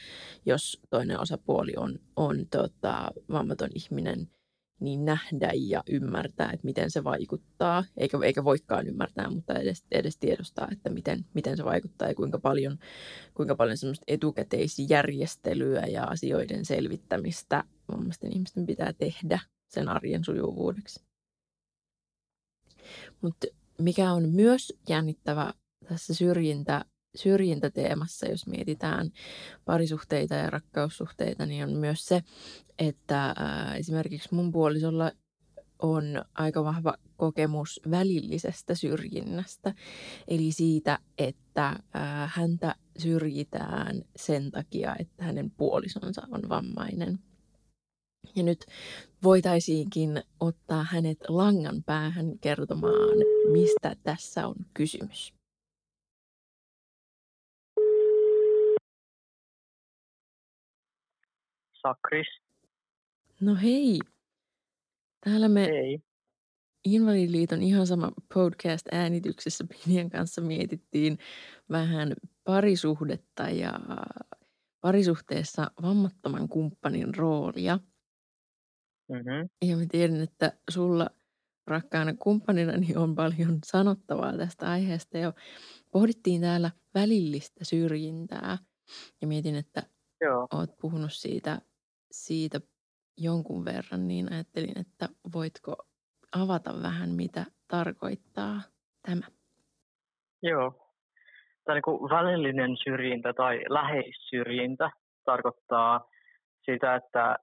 jos 0.46 0.80
toinen 0.90 1.20
osapuoli 1.20 1.72
on, 1.76 1.98
on 2.16 2.46
tota, 2.50 3.10
vammaton 3.30 3.70
ihminen, 3.74 4.30
niin 4.80 5.04
nähdä 5.04 5.50
ja 5.54 5.82
ymmärtää, 5.90 6.50
että 6.52 6.64
miten 6.64 6.90
se 6.90 7.04
vaikuttaa, 7.04 7.84
eikä, 7.96 8.18
eikä 8.24 8.44
voikaan 8.44 8.86
ymmärtää, 8.86 9.30
mutta 9.30 9.54
edes, 9.54 9.84
edes 9.90 10.16
tiedostaa, 10.16 10.68
että 10.72 10.90
miten, 10.90 11.24
miten 11.34 11.56
se 11.56 11.64
vaikuttaa 11.64 12.08
ja 12.08 12.14
kuinka 12.14 12.38
paljon, 12.38 12.78
kuinka 13.34 13.54
paljon 13.54 13.76
semmoista 13.76 14.04
etukäteisjärjestelyä 14.08 15.86
ja 15.86 16.04
asioiden 16.04 16.64
selvittämistä 16.64 17.64
vammaisten 17.92 18.32
ihmisten 18.32 18.66
pitää 18.66 18.92
tehdä 18.92 19.40
sen 19.68 19.88
arjen 19.88 20.24
sujuvuudeksi. 20.24 21.04
Mutta 23.20 23.46
mikä 23.78 24.12
on 24.12 24.28
myös 24.28 24.72
jännittävä 24.88 25.54
tässä 25.88 26.14
syrjintä, 26.14 26.84
syrjintäteemassa, 27.16 28.26
jos 28.26 28.46
mietitään 28.46 29.10
parisuhteita 29.64 30.34
ja 30.34 30.50
rakkaussuhteita, 30.50 31.46
niin 31.46 31.64
on 31.64 31.72
myös 31.72 32.06
se, 32.06 32.22
että 32.78 33.34
esimerkiksi 33.78 34.28
mun 34.34 34.52
puolisolla 34.52 35.12
on 35.82 36.04
aika 36.34 36.64
vahva 36.64 36.94
kokemus 37.16 37.80
välillisestä 37.90 38.74
syrjinnästä. 38.74 39.74
Eli 40.28 40.52
siitä, 40.52 40.98
että 41.18 41.76
häntä 42.26 42.74
syrjitään 42.98 44.02
sen 44.16 44.50
takia, 44.50 44.96
että 44.98 45.24
hänen 45.24 45.50
puolisonsa 45.50 46.22
on 46.30 46.48
vammainen. 46.48 47.18
Ja 48.36 48.42
nyt 48.42 48.66
voitaisiinkin 49.22 50.22
ottaa 50.40 50.84
hänet 50.84 51.18
langan 51.28 51.82
päähän 51.86 52.38
kertomaan, 52.40 53.18
mistä 53.52 53.96
tässä 54.02 54.46
on 54.46 54.54
kysymys. 54.74 55.37
Sakris. 61.88 62.26
No 63.40 63.54
hei. 63.62 63.98
Täällä 65.24 65.48
me 65.48 65.66
Hei. 65.66 65.98
Invalidiliiton 66.84 67.62
ihan 67.62 67.86
sama 67.86 68.12
podcast-äänityksessä 68.34 69.64
Pinjan 69.64 70.10
kanssa 70.10 70.40
mietittiin 70.40 71.18
vähän 71.70 72.14
parisuhdetta 72.44 73.42
ja 73.42 73.72
parisuhteessa 74.80 75.70
vammattoman 75.82 76.48
kumppanin 76.48 77.14
roolia– 77.14 77.78
Mm-hmm. 79.08 79.48
Ja 79.70 79.76
mä 79.76 79.82
tiedän, 79.90 80.20
että 80.20 80.52
sulla 80.70 81.10
rakkaana 81.66 82.14
kumppanina 82.14 82.72
niin 82.76 82.98
on 82.98 83.14
paljon 83.14 83.58
sanottavaa 83.64 84.36
tästä 84.36 84.70
aiheesta. 84.70 85.18
Ja 85.18 85.32
pohdittiin 85.90 86.40
täällä 86.40 86.70
välillistä 86.94 87.64
syrjintää. 87.64 88.58
Ja 89.20 89.26
mietin, 89.26 89.54
että 89.54 89.82
Joo. 90.20 90.46
oot 90.52 90.76
puhunut 90.80 91.12
siitä, 91.12 91.60
siitä 92.10 92.60
jonkun 93.16 93.64
verran, 93.64 94.08
niin 94.08 94.32
ajattelin, 94.32 94.78
että 94.78 95.08
voitko 95.34 95.76
avata 96.36 96.70
vähän, 96.82 97.10
mitä 97.10 97.44
tarkoittaa 97.68 98.60
tämä? 99.06 99.26
Joo. 100.42 100.72
Tämä 101.64 101.74
niin 101.74 102.10
välillinen 102.10 102.76
syrjintä 102.84 103.32
tai 103.32 103.60
läheissyrjintä 103.68 104.90
tarkoittaa 105.24 106.00
sitä, 106.64 106.94
että 106.94 107.36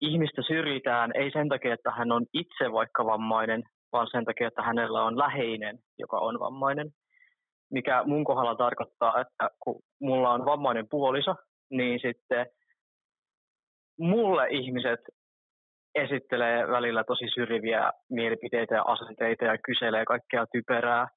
ihmistä 0.00 0.42
syrjitään 0.46 1.10
ei 1.14 1.30
sen 1.30 1.48
takia, 1.48 1.74
että 1.74 1.90
hän 1.90 2.12
on 2.12 2.26
itse 2.32 2.72
vaikka 2.72 3.06
vammainen, 3.06 3.62
vaan 3.92 4.08
sen 4.10 4.24
takia, 4.24 4.48
että 4.48 4.62
hänellä 4.62 5.02
on 5.04 5.18
läheinen, 5.18 5.78
joka 5.98 6.18
on 6.18 6.40
vammainen. 6.40 6.90
Mikä 7.70 8.02
mun 8.06 8.24
kohdalla 8.24 8.54
tarkoittaa, 8.54 9.20
että 9.20 9.50
kun 9.60 9.82
mulla 10.00 10.30
on 10.30 10.44
vammainen 10.44 10.88
puoliso, 10.90 11.34
niin 11.70 12.00
sitten 12.02 12.46
mulle 14.00 14.46
ihmiset 14.50 15.00
esittelee 15.94 16.68
välillä 16.68 17.04
tosi 17.04 17.24
syrjiviä 17.34 17.92
mielipiteitä 18.10 18.74
ja 18.74 18.82
asenteita 18.82 19.44
ja 19.44 19.58
kyselee 19.58 20.04
kaikkea 20.04 20.46
typerää. 20.52 21.08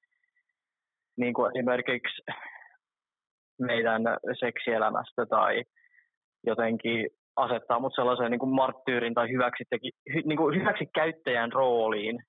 Niin 1.18 1.34
kuin 1.34 1.52
esimerkiksi 1.52 2.22
meidän 3.62 4.02
seksielämästä 4.40 5.26
tai 5.26 5.64
jotenkin 6.48 7.10
asettaa 7.36 7.80
mut 7.80 7.96
sellaiseen 7.96 8.32
niin 8.32 8.40
kuin 8.40 8.56
marttyyrin 8.56 9.14
tai 9.14 9.30
hyväksi, 9.30 9.64
hy, 10.14 10.22
niin 10.26 10.38
kuin 10.38 10.60
hyväksi 10.60 10.86
käyttäjän 10.86 11.52
rooliin 11.52 12.24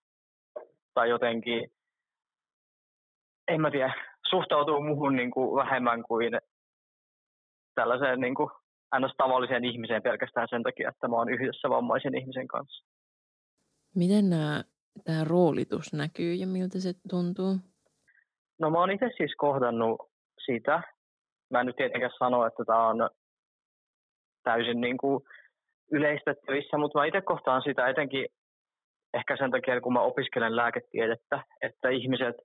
tai 0.95 1.09
jotenkin, 1.09 1.71
en 3.49 3.61
mä 3.61 3.71
tiedä, 3.71 3.95
suhtautuu 4.31 4.83
muuhun 4.83 5.17
niin 5.17 5.31
kuin 5.31 5.57
vähemmän 5.57 6.03
kuin 6.03 6.33
tällaiseen 7.75 8.21
niin 8.21 8.35
kuin 8.35 8.51
ns. 9.01 9.15
tavalliseen 9.17 9.65
ihmiseen 9.65 10.03
pelkästään 10.03 10.49
sen 10.51 10.63
takia, 10.63 10.89
että 10.89 11.09
mä 11.09 11.17
oon 11.17 11.29
yhdessä 11.29 11.71
vammaisen 11.71 12.19
ihmisen 12.19 12.49
kanssa. 12.49 12.85
Miten 13.95 14.31
nämä, 14.31 14.65
tämä 15.05 15.25
roolitus 15.25 15.93
näkyy 15.93 16.35
ja 16.35 16.47
miltä 16.47 16.81
se 16.81 16.93
tuntuu? 17.11 17.57
No 18.61 18.71
mä 18.71 18.79
oon 18.79 18.91
itse 18.91 19.11
siis 19.17 19.35
kohdannut 19.37 20.11
sitä. 20.47 20.83
Mä 21.51 21.61
en 21.61 21.67
nyt 21.67 21.77
tietenkään 21.77 22.13
sano, 22.19 22.47
että 22.47 22.65
tämä 22.65 22.89
on 22.89 23.11
täysin 24.43 24.81
niin 24.81 24.97
kuin 24.97 25.25
yleistettävissä, 25.93 26.79
mutta 26.79 26.99
mä 26.99 27.05
itse 27.05 27.21
kohtaan 27.21 27.63
sitä 27.63 27.89
etenkin 27.89 28.27
ehkä 29.15 29.37
sen 29.37 29.51
takia, 29.51 29.81
kun 29.81 29.93
mä 29.93 30.01
opiskelen 30.01 30.57
lääketiedettä, 30.57 31.43
että 31.63 31.89
ihmiset 31.89 32.37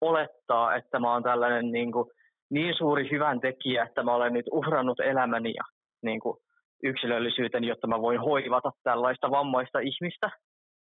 olettaa, 0.00 0.74
että 0.74 0.98
mä 0.98 1.12
oon 1.12 1.22
tällainen 1.22 1.72
niin, 1.72 1.92
kuin, 1.92 2.10
niin 2.52 2.74
suuri 2.78 3.10
hyvän 3.10 3.40
tekijä, 3.40 3.84
että 3.84 4.02
mä 4.02 4.14
olen 4.14 4.32
nyt 4.32 4.46
uhrannut 4.52 5.00
elämäni 5.00 5.52
ja 5.56 5.64
niin 6.02 6.20
kuin, 6.20 6.36
yksilöllisyyteni, 6.82 7.66
jotta 7.66 7.86
mä 7.86 8.00
voin 8.00 8.20
hoivata 8.20 8.70
tällaista 8.82 9.30
vammaista 9.30 9.78
ihmistä, 9.78 10.30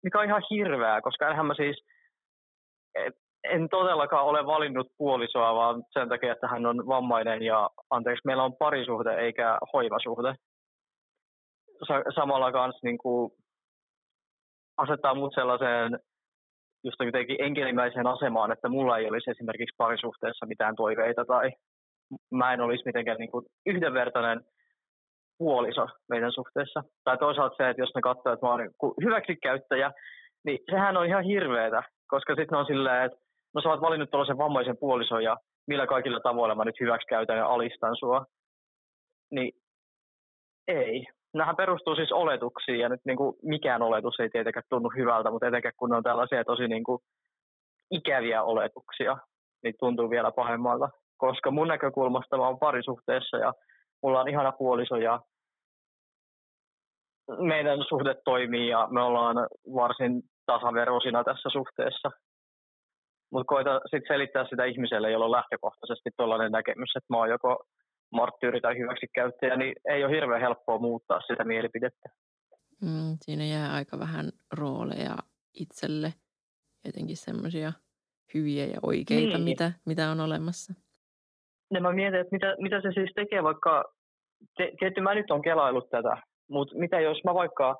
mikä 0.04 0.19
on 0.19 0.25
ihan 0.25 0.43
hirveää, 0.49 1.01
koska 1.01 1.30
enhän 1.30 1.45
mä 1.45 1.54
siis, 1.54 1.78
en 3.43 3.69
todellakaan 3.69 4.25
ole 4.25 4.45
valinnut 4.45 4.88
puolisoa, 4.97 5.56
vaan 5.56 5.84
sen 5.93 6.10
takia, 6.10 6.32
että 6.32 6.47
hän 6.47 6.65
on 6.65 6.88
vammainen 6.88 7.41
ja 7.41 7.69
anteeksi, 7.89 8.21
meillä 8.25 8.43
on 8.43 8.58
parisuhde 8.58 9.15
eikä 9.15 9.58
hoivasuhde. 9.73 10.36
Samalla 12.15 12.51
kanssa 12.51 12.80
niin 12.84 12.97
kuin, 12.97 13.32
asettaa 14.78 15.15
mut 15.15 15.34
sellaiseen 15.36 15.99
just 16.86 16.98
jotenkin 17.06 17.43
enkelimäiseen 17.43 18.08
asemaan, 18.08 18.52
että 18.52 18.69
mulla 18.69 18.98
ei 18.98 19.08
olisi 19.08 19.32
esimerkiksi 19.32 19.76
parisuhteessa 19.78 20.45
mitään 20.45 20.76
toiveita 20.76 21.26
tai 21.26 21.52
mä 22.32 22.54
en 22.54 22.62
olisi 22.62 22.86
mitenkään 22.86 23.17
niin 23.17 23.32
kuin 23.32 23.45
yhdenvertainen 23.65 24.41
puoliso 25.38 25.88
meidän 26.10 26.32
suhteessa. 26.32 26.84
Tai 27.04 27.17
toisaalta 27.17 27.56
se, 27.58 27.69
että 27.69 27.82
jos 27.82 27.91
ne 27.95 28.02
katsoo, 28.02 28.34
että 28.34 28.45
mä 28.45 28.50
oon 28.50 28.60
niin 28.60 28.93
hyväksikäyttäjä, 29.04 29.91
niin 30.45 30.60
sehän 30.71 30.98
on 30.98 31.06
ihan 31.06 31.24
hirveetä, 31.24 31.84
koska 32.08 32.36
sitten 32.36 32.58
on 32.58 32.65
silleen, 32.65 33.06
että 33.06 33.17
no 33.56 33.62
sä 33.62 33.69
oot 33.69 33.82
valinnut 33.82 34.10
tuollaisen 34.10 34.38
vammaisen 34.38 34.78
puolison 34.78 35.24
ja 35.24 35.38
millä 35.67 35.88
kaikilla 35.88 36.19
tavoilla 36.19 36.56
mä 36.56 36.65
nyt 36.65 36.80
hyväksikäytän 36.80 37.38
ja 37.38 37.48
alistan 37.48 37.95
sua. 38.00 38.26
Niin 39.32 39.52
ei. 40.67 41.06
Nämähän 41.36 41.56
perustuu 41.56 41.95
siis 41.95 42.12
oletuksiin 42.12 42.80
ja 42.80 42.89
nyt 42.89 43.02
niin 43.06 43.17
kuin 43.17 43.36
mikään 43.43 43.82
oletus 43.82 44.19
ei 44.19 44.30
tietenkään 44.30 44.63
tunnu 44.69 44.89
hyvältä, 44.98 45.32
mutta 45.32 45.48
etenkin 45.48 45.71
kun 45.78 45.93
on 45.93 46.04
tällaisia 46.04 46.45
tosi 46.45 46.67
niin 46.67 46.84
kuin 46.84 47.00
ikäviä 47.91 48.43
oletuksia, 48.43 49.17
niin 49.63 49.74
tuntuu 49.80 50.10
vielä 50.10 50.32
pahemmalta. 50.32 50.89
koska 51.17 51.52
mun 51.52 51.67
näkökulmasta 51.67 52.38
mä 52.38 52.48
oon 52.48 52.60
parisuhteessa 52.60 53.38
ja 53.38 53.54
mulla 54.04 54.21
on 54.21 54.30
ihana 54.30 54.52
puoliso 54.52 54.95
ja 54.95 55.19
meidän 57.38 57.80
suhde 57.89 58.15
toimii 58.26 58.67
ja 58.67 58.88
me 58.91 59.02
ollaan 59.02 59.36
varsin 59.76 60.21
tasaveroisina 60.45 61.24
tässä 61.24 61.50
suhteessa. 61.50 62.12
Mutta 63.32 63.48
koita 63.48 63.80
sitten 63.80 64.13
selittää 64.13 64.45
sitä 64.50 64.65
ihmiselle, 64.65 65.12
jolla 65.12 65.26
on 65.26 65.32
lähtökohtaisesti 65.32 66.10
tuollainen 66.17 66.52
näkemys, 66.52 66.95
että 66.95 67.13
mä 67.13 67.17
oon 67.17 67.30
joko 67.30 67.63
marttyyri 68.15 68.62
tai 68.62 68.78
hyväksikäyttäjä, 68.78 69.56
niin 69.56 69.75
ei 69.89 70.04
ole 70.04 70.15
hirveän 70.15 70.41
helppoa 70.41 70.80
muuttaa 70.80 71.21
sitä 71.21 71.43
mielipidettä. 71.43 72.10
Mm, 72.82 73.17
siinä 73.21 73.45
jää 73.45 73.73
aika 73.73 73.99
vähän 73.99 74.25
rooleja 74.58 75.15
itselle, 75.54 76.13
jotenkin 76.86 77.17
semmoisia 77.17 77.73
hyviä 78.34 78.65
ja 78.65 78.80
oikeita, 78.84 79.38
niin. 79.38 79.43
mitä, 79.43 79.71
mitä 79.86 80.10
on 80.10 80.19
olemassa. 80.19 80.73
Ja 81.73 81.82
mä 81.82 81.91
mietin, 81.91 82.19
että 82.19 82.36
mitä, 82.36 82.56
mitä 82.60 82.82
se 82.82 82.91
siis 82.93 83.12
tekee, 83.15 83.43
vaikka, 83.43 83.84
te, 84.58 84.71
tietty 84.80 85.01
mä 85.01 85.15
nyt 85.15 85.32
on 85.32 85.41
kelailut 85.41 85.89
tätä, 85.89 86.17
mutta 86.49 86.78
mitä 86.78 86.99
jos 86.99 87.17
mä 87.23 87.34
vaikka 87.34 87.75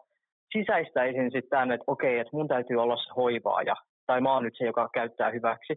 sisäistäisin 0.57 1.31
sitten 1.31 1.49
tänne, 1.49 1.73
että 1.73 1.83
okei, 1.87 2.19
että 2.19 2.37
mun 2.37 2.47
täytyy 2.47 2.77
olla 2.77 2.97
se 2.97 3.13
hoivaaja, 3.15 3.75
tai 4.07 4.21
mä 4.21 4.33
oon 4.33 4.43
nyt 4.43 4.57
se, 4.57 4.65
joka 4.65 4.89
käyttää 4.93 5.31
hyväksi, 5.31 5.73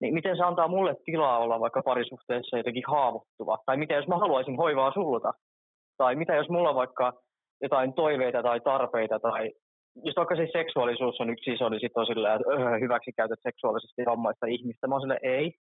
niin 0.00 0.14
miten 0.14 0.36
se 0.36 0.42
antaa 0.42 0.68
mulle 0.68 0.94
tilaa 1.04 1.38
olla 1.38 1.60
vaikka 1.60 1.82
parisuhteessa 1.82 2.56
jotenkin 2.56 2.82
haavoittuva? 2.86 3.58
Tai 3.66 3.76
mitä 3.76 3.94
jos 3.94 4.08
mä 4.08 4.18
haluaisin 4.18 4.56
hoivaa 4.56 4.92
sulta? 4.92 5.32
Tai 5.96 6.14
mitä 6.14 6.34
jos 6.34 6.48
mulla 6.48 6.68
on 6.68 6.74
vaikka 6.74 7.12
jotain 7.62 7.92
toiveita 7.92 8.42
tai 8.42 8.60
tarpeita 8.60 9.18
tai 9.20 9.52
jos 10.04 10.16
vaikka 10.16 10.36
siis 10.36 10.50
seksuaalisuus 10.52 11.20
on 11.20 11.30
yksi 11.30 11.52
iso, 11.52 11.68
niin 11.68 11.80
sitten 11.80 12.00
on 12.00 12.06
silleen, 12.06 12.34
että 12.34 12.50
öö, 12.50 12.78
hyväksi 12.78 13.12
käytät 13.16 13.38
seksuaalisesti 13.42 14.02
vammaista 14.06 14.46
ihmistä. 14.46 14.86
Mä 14.86 14.94
oon 14.94 15.00
silleen, 15.00 15.20
ei. 15.22 15.52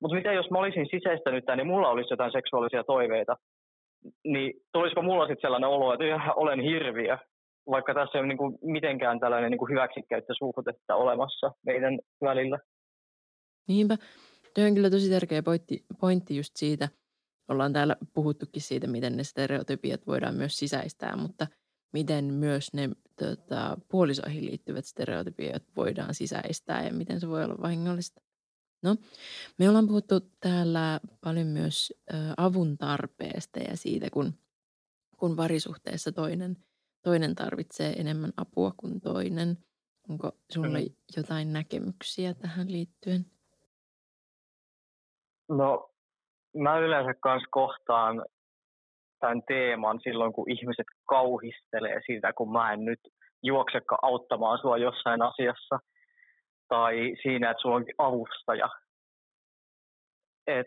Mutta 0.00 0.14
mitä 0.14 0.32
jos 0.32 0.50
mä 0.50 0.58
olisin 0.58 0.86
sisäistänyt 0.90 1.44
tämän, 1.44 1.58
niin 1.58 1.66
mulla 1.66 1.88
olisi 1.88 2.12
jotain 2.12 2.32
seksuaalisia 2.32 2.84
toiveita, 2.84 3.36
niin 4.24 4.52
tulisiko 4.72 5.02
mulla 5.02 5.26
sitten 5.26 5.40
sellainen 5.40 5.70
olo, 5.70 5.92
että 5.92 6.04
olen 6.36 6.60
hirviö, 6.60 7.18
vaikka 7.70 7.94
tässä 7.94 8.18
ei 8.18 8.20
ole 8.20 8.28
niinku 8.28 8.58
mitenkään 8.62 9.20
tällainen 9.20 9.50
niinku 9.50 9.66
hyväksikäyttösuhdetta 9.66 10.94
olemassa 10.94 11.50
meidän 11.66 11.98
välillä. 12.24 12.58
Niinpä. 13.68 13.98
Tuo 14.54 14.64
on 14.64 14.74
kyllä 14.74 14.90
tosi 14.90 15.10
tärkeä 15.10 15.42
pointti, 15.42 15.84
pointti 16.00 16.36
just 16.36 16.56
siitä. 16.56 16.88
Ollaan 17.48 17.72
täällä 17.72 17.96
puhuttukin 18.12 18.62
siitä, 18.62 18.86
miten 18.86 19.16
ne 19.16 19.24
stereotypiat 19.24 20.06
voidaan 20.06 20.34
myös 20.34 20.58
sisäistää, 20.58 21.16
mutta 21.16 21.46
miten 21.92 22.24
myös 22.24 22.72
ne 22.72 22.90
tota, 23.18 23.78
puolisoihin 23.88 24.46
liittyvät 24.46 24.84
stereotypiat 24.84 25.62
voidaan 25.76 26.14
sisäistää 26.14 26.86
ja 26.86 26.92
miten 26.92 27.20
se 27.20 27.28
voi 27.28 27.44
olla 27.44 27.62
vahingollista. 27.62 28.20
No, 28.82 28.96
me 29.58 29.68
ollaan 29.68 29.86
puhuttu 29.86 30.20
täällä 30.20 31.00
paljon 31.20 31.46
myös 31.46 31.92
ö, 32.14 32.16
avun 32.36 32.78
tarpeesta 32.78 33.60
ja 33.60 33.76
siitä, 33.76 34.10
kun, 34.10 34.34
kun 35.16 35.36
varisuhteessa 35.36 36.12
toinen, 36.12 36.56
toinen 37.02 37.34
tarvitsee 37.34 37.92
enemmän 37.92 38.32
apua 38.36 38.74
kuin 38.76 39.00
toinen. 39.00 39.58
Onko 40.08 40.32
sinulla 40.50 40.78
jotain 41.16 41.52
näkemyksiä 41.52 42.34
tähän 42.34 42.72
liittyen? 42.72 43.31
No, 45.56 45.90
mä 46.56 46.78
yleensä 46.78 47.14
kanssa 47.20 47.48
kohtaan 47.50 48.24
tämän 49.20 49.42
teeman 49.48 50.00
silloin, 50.02 50.32
kun 50.32 50.50
ihmiset 50.50 50.86
kauhistelee 51.08 52.00
sitä, 52.06 52.32
kun 52.32 52.52
mä 52.52 52.72
en 52.72 52.84
nyt 52.84 53.00
juoksekaan 53.42 53.98
auttamaan 54.02 54.58
sua 54.58 54.76
jossain 54.78 55.22
asiassa. 55.22 55.78
Tai 56.68 56.94
siinä, 57.22 57.50
että 57.50 57.60
sulla 57.60 57.76
on 57.76 57.84
avustaja. 57.98 58.68
Et, 60.46 60.66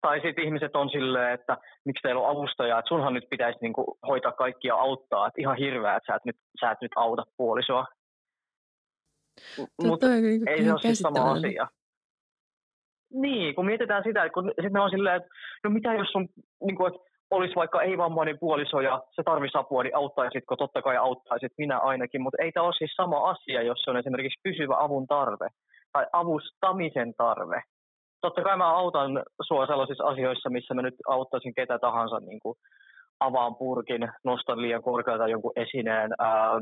tai 0.00 0.20
sitten 0.20 0.44
ihmiset 0.44 0.76
on 0.76 0.90
silleen, 0.90 1.34
että 1.34 1.58
miksi 1.84 2.02
teillä 2.02 2.20
on 2.20 2.30
avustaja, 2.30 2.78
että 2.78 2.88
sunhan 2.88 3.14
nyt 3.14 3.24
pitäisi 3.30 3.58
niinku 3.62 3.98
hoitaa 4.08 4.32
kaikkia 4.32 4.74
auttaa. 4.74 5.26
Että 5.26 5.40
ihan 5.40 5.56
hirveä, 5.56 5.96
että 5.96 6.12
sä 6.12 6.16
et 6.16 6.24
nyt, 6.24 6.36
sä 6.60 6.70
et 6.70 6.80
nyt 6.80 6.92
auta 6.96 7.22
puolisoa. 7.36 7.86
Mutta 9.82 10.06
niinku 10.08 10.44
ei 10.50 10.64
se 10.64 10.72
ole 10.72 10.80
siis 10.80 10.98
sama 10.98 11.32
asia. 11.32 11.68
Niin, 13.12 13.54
kun 13.54 13.66
mietitään 13.66 14.02
sitä, 14.02 14.24
että 14.24 14.34
kun 14.34 14.52
sitten 14.62 14.82
on 14.82 14.90
silleen, 14.90 15.16
että 15.16 15.28
no 15.64 15.70
mitä 15.70 15.94
jos 15.94 16.16
on, 16.16 16.28
niin 16.66 16.76
kuin, 16.76 16.94
että 16.94 17.12
olisi 17.30 17.54
vaikka 17.54 17.82
ei-vammainen 17.82 18.38
puoliso 18.38 18.80
ja 18.80 19.02
se 19.10 19.22
tarvitsisi 19.22 19.58
apua, 19.58 19.82
niin 19.82 19.96
auttaisitko? 19.96 20.56
Totta 20.56 20.82
kai 20.82 20.96
auttaisit, 20.96 21.52
minä 21.58 21.78
ainakin, 21.78 22.22
mutta 22.22 22.42
ei 22.42 22.52
tämä 22.52 22.66
ole 22.66 22.74
siis 22.78 22.92
sama 22.96 23.30
asia, 23.30 23.62
jos 23.62 23.78
se 23.82 23.90
on 23.90 23.96
esimerkiksi 23.96 24.40
pysyvä 24.42 24.76
avun 24.78 25.06
tarve 25.06 25.48
tai 25.92 26.06
avustamisen 26.12 27.14
tarve. 27.16 27.62
Totta 28.20 28.42
kai 28.42 28.56
mä 28.56 28.76
autan 28.76 29.22
sua 29.42 29.66
sellaisissa 29.66 30.04
asioissa, 30.04 30.50
missä 30.50 30.74
mä 30.74 30.82
nyt 30.82 30.94
auttaisin 31.08 31.54
ketä 31.54 31.78
tahansa, 31.78 32.20
niin 32.20 32.40
kuin 32.40 32.58
avaan 33.20 33.56
purkin, 33.56 34.08
nostan 34.24 34.62
liian 34.62 34.82
korkealta 34.82 35.28
jonkun 35.28 35.52
esineen, 35.56 36.10
ää, 36.18 36.60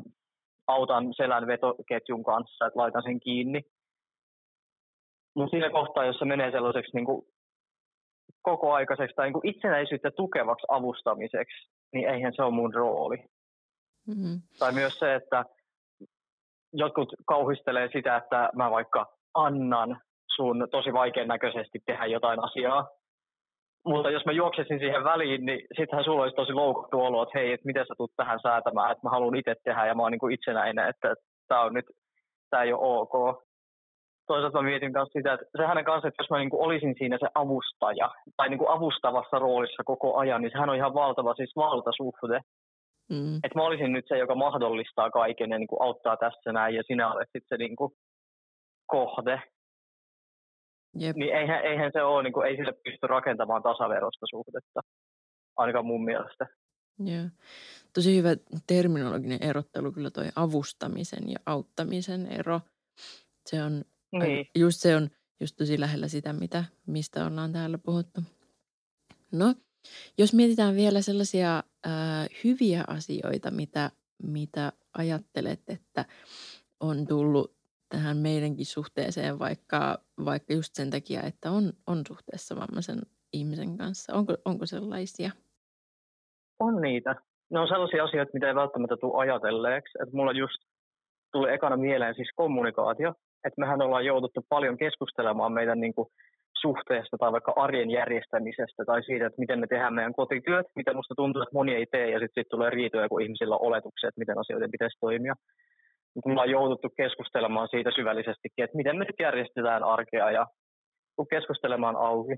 autan 0.66 1.14
selän 1.14 1.46
vetoketjun 1.46 2.24
kanssa, 2.24 2.66
että 2.66 2.80
laitan 2.80 3.02
sen 3.02 3.20
kiinni. 3.20 3.62
Mutta 5.36 5.50
siinä 5.50 5.70
kohtaa, 5.70 6.04
jos 6.04 6.18
se 6.18 6.24
menee 6.24 6.50
sellaiseksi 6.50 6.96
niin 6.96 7.04
kuin 7.06 7.22
kokoaikaiseksi 8.42 9.16
tai 9.16 9.26
niin 9.26 9.32
kuin 9.32 9.48
itsenäisyyttä 9.48 10.10
tukevaksi 10.10 10.66
avustamiseksi, 10.68 11.68
niin 11.92 12.08
eihän 12.08 12.32
se 12.36 12.42
ole 12.42 12.54
mun 12.54 12.74
rooli. 12.74 13.16
Mm-hmm. 14.08 14.40
Tai 14.58 14.72
myös 14.72 14.98
se, 14.98 15.14
että 15.14 15.44
jotkut 16.72 17.08
kauhistelee 17.26 17.88
sitä, 17.92 18.16
että 18.16 18.50
mä 18.54 18.70
vaikka 18.70 19.06
annan 19.34 20.00
sun 20.36 20.68
tosi 20.70 20.92
vaikean 20.92 21.28
näköisesti 21.28 21.78
tehdä 21.86 22.06
jotain 22.06 22.44
asiaa. 22.44 22.88
Mutta 23.84 24.10
jos 24.10 24.24
mä 24.24 24.32
juoksesin 24.32 24.78
siihen 24.78 25.04
väliin, 25.04 25.46
niin 25.46 25.66
sittenhän 25.76 26.04
sulla 26.04 26.22
olisi 26.22 26.36
tosi 26.36 26.52
loukattu 26.52 27.00
olo, 27.00 27.22
että 27.22 27.38
hei, 27.38 27.52
että 27.52 27.66
miten 27.66 27.86
sä 27.86 27.94
tulet 27.96 28.10
tähän 28.16 28.40
säätämään, 28.42 28.92
että 28.92 29.06
mä 29.06 29.10
haluan 29.10 29.36
itse 29.36 29.54
tehdä 29.64 29.86
ja 29.86 29.94
mä 29.94 30.02
oon 30.02 30.12
niin 30.12 30.18
kuin 30.18 30.34
itsenäinen, 30.34 30.88
että 30.88 31.14
tämä 31.48 31.60
on 31.60 31.74
nyt, 31.74 31.84
tämä 32.50 32.62
ei 32.62 32.72
ole 32.72 33.00
ok 33.00 33.42
toisaalta 34.30 34.62
mä 34.62 34.68
mietin 34.68 34.92
myös 34.92 35.08
sitä, 35.16 35.32
että 35.32 35.46
sehän 35.56 35.78
on 35.78 35.84
kanssa, 35.84 36.08
että 36.08 36.22
jos 36.22 36.30
mä 36.30 36.38
niin 36.38 36.50
kuin 36.50 36.64
olisin 36.66 36.94
siinä 36.98 37.16
se 37.20 37.28
avustaja 37.34 38.08
tai 38.36 38.48
niin 38.48 38.58
kuin 38.62 38.70
avustavassa 38.76 39.38
roolissa 39.38 39.82
koko 39.84 40.08
ajan, 40.22 40.42
niin 40.42 40.52
sehän 40.52 40.70
on 40.70 40.80
ihan 40.80 40.94
valtava 40.94 41.34
siis 41.34 41.52
valtasuhde. 41.56 42.40
Mm. 43.14 43.36
Että 43.36 43.58
mä 43.58 43.66
olisin 43.68 43.92
nyt 43.92 44.04
se, 44.08 44.18
joka 44.18 44.34
mahdollistaa 44.34 45.10
kaiken 45.10 45.50
ja 45.50 45.58
niin 45.58 45.72
kuin 45.72 45.82
auttaa 45.82 46.16
tässä 46.16 46.52
näin 46.52 46.74
ja 46.74 46.82
sinä 46.86 47.12
olet 47.12 47.28
sitten 47.32 47.48
se 47.48 47.56
niin 47.56 47.76
kuin 47.76 47.92
kohde. 48.86 49.42
Jep. 50.98 51.16
Niin 51.16 51.36
eihän, 51.36 51.64
eihän 51.64 51.90
se 51.92 52.02
ole, 52.02 52.22
niin 52.22 52.32
kuin, 52.32 52.46
ei 52.48 52.56
sille 52.56 52.72
pysty 52.84 53.06
rakentamaan 53.06 53.62
tasaverosta 53.62 54.26
suhdetta, 54.30 54.80
ainakaan 55.56 55.86
mun 55.86 56.04
mielestä. 56.04 56.46
Joo. 56.98 57.26
Tosi 57.94 58.16
hyvä 58.18 58.30
terminologinen 58.66 59.42
erottelu 59.42 59.92
kyllä 59.92 60.10
toi 60.10 60.28
avustamisen 60.36 61.24
ja 61.34 61.38
auttamisen 61.46 62.26
ero. 62.26 62.60
Se 63.46 63.62
on 63.62 63.84
niin. 64.12 64.46
Just 64.58 64.80
se 64.80 64.96
on 64.96 65.08
just 65.40 65.56
tosi 65.56 65.80
lähellä 65.80 66.08
sitä, 66.08 66.32
mitä, 66.32 66.64
mistä 66.86 67.26
ollaan 67.26 67.52
täällä 67.52 67.78
puhuttu. 67.78 68.20
No, 69.32 69.54
jos 70.18 70.34
mietitään 70.34 70.74
vielä 70.74 71.00
sellaisia 71.00 71.56
äh, 71.56 72.28
hyviä 72.44 72.84
asioita, 72.86 73.50
mitä, 73.50 73.90
mitä 74.22 74.72
ajattelet, 74.98 75.60
että 75.68 76.04
on 76.80 77.06
tullut 77.06 77.56
tähän 77.88 78.16
meidänkin 78.16 78.66
suhteeseen, 78.66 79.38
vaikka, 79.38 79.98
vaikka 80.24 80.52
just 80.52 80.74
sen 80.74 80.90
takia, 80.90 81.22
että 81.22 81.50
on, 81.50 81.72
on 81.86 82.02
suhteessa 82.08 82.56
vammaisen 82.56 82.98
ihmisen 83.32 83.78
kanssa. 83.78 84.14
Onko, 84.14 84.36
onko 84.44 84.66
sellaisia? 84.66 85.30
On 86.60 86.80
niitä. 86.80 87.16
Ne 87.50 87.60
on 87.60 87.68
sellaisia 87.68 88.04
asioita, 88.04 88.30
mitä 88.34 88.48
ei 88.48 88.54
välttämättä 88.54 88.96
tule 88.96 89.22
ajatelleeksi. 89.22 89.98
Että 90.02 90.16
mulla 90.16 90.32
just 90.32 90.62
tuli 91.32 91.52
ekana 91.52 91.76
mieleen 91.76 92.14
siis 92.14 92.30
kommunikaatio 92.34 93.14
että 93.44 93.60
mehän 93.60 93.82
ollaan 93.82 94.04
jouduttu 94.04 94.40
paljon 94.48 94.76
keskustelemaan 94.76 95.52
meidän 95.52 95.80
niin 95.80 95.94
kuin, 95.94 96.08
suhteesta 96.60 97.16
tai 97.18 97.32
vaikka 97.32 97.52
arjen 97.56 97.90
järjestämisestä 97.90 98.84
tai 98.84 99.02
siitä, 99.02 99.26
että 99.26 99.40
miten 99.40 99.60
me 99.60 99.66
tehdään 99.66 99.94
meidän 99.94 100.14
kotityöt, 100.14 100.66
mitä 100.76 100.94
musta 100.94 101.14
tuntuu, 101.14 101.42
että 101.42 101.58
moni 101.58 101.74
ei 101.74 101.86
tee 101.86 102.10
ja 102.10 102.18
sitten 102.18 102.44
sit 102.44 102.48
tulee 102.48 102.70
riitoja, 102.70 103.08
kun 103.08 103.22
ihmisillä 103.22 103.54
on 103.54 103.66
oletuksia, 103.68 104.08
että 104.08 104.18
miten 104.18 104.38
asioiden 104.38 104.70
pitäisi 104.70 104.98
toimia. 105.00 105.34
Mutta 106.14 106.28
me 106.28 106.32
ollaan 106.32 106.50
jouduttu 106.50 106.88
keskustelemaan 106.96 107.68
siitä 107.68 107.90
syvällisestikin, 107.94 108.64
että 108.64 108.76
miten 108.76 108.96
me 108.96 109.04
nyt 109.04 109.20
järjestetään 109.20 109.82
arkea 109.84 110.30
ja 110.30 110.46
kun 111.16 111.26
keskustelemaan 111.30 111.96
auki. 111.96 112.34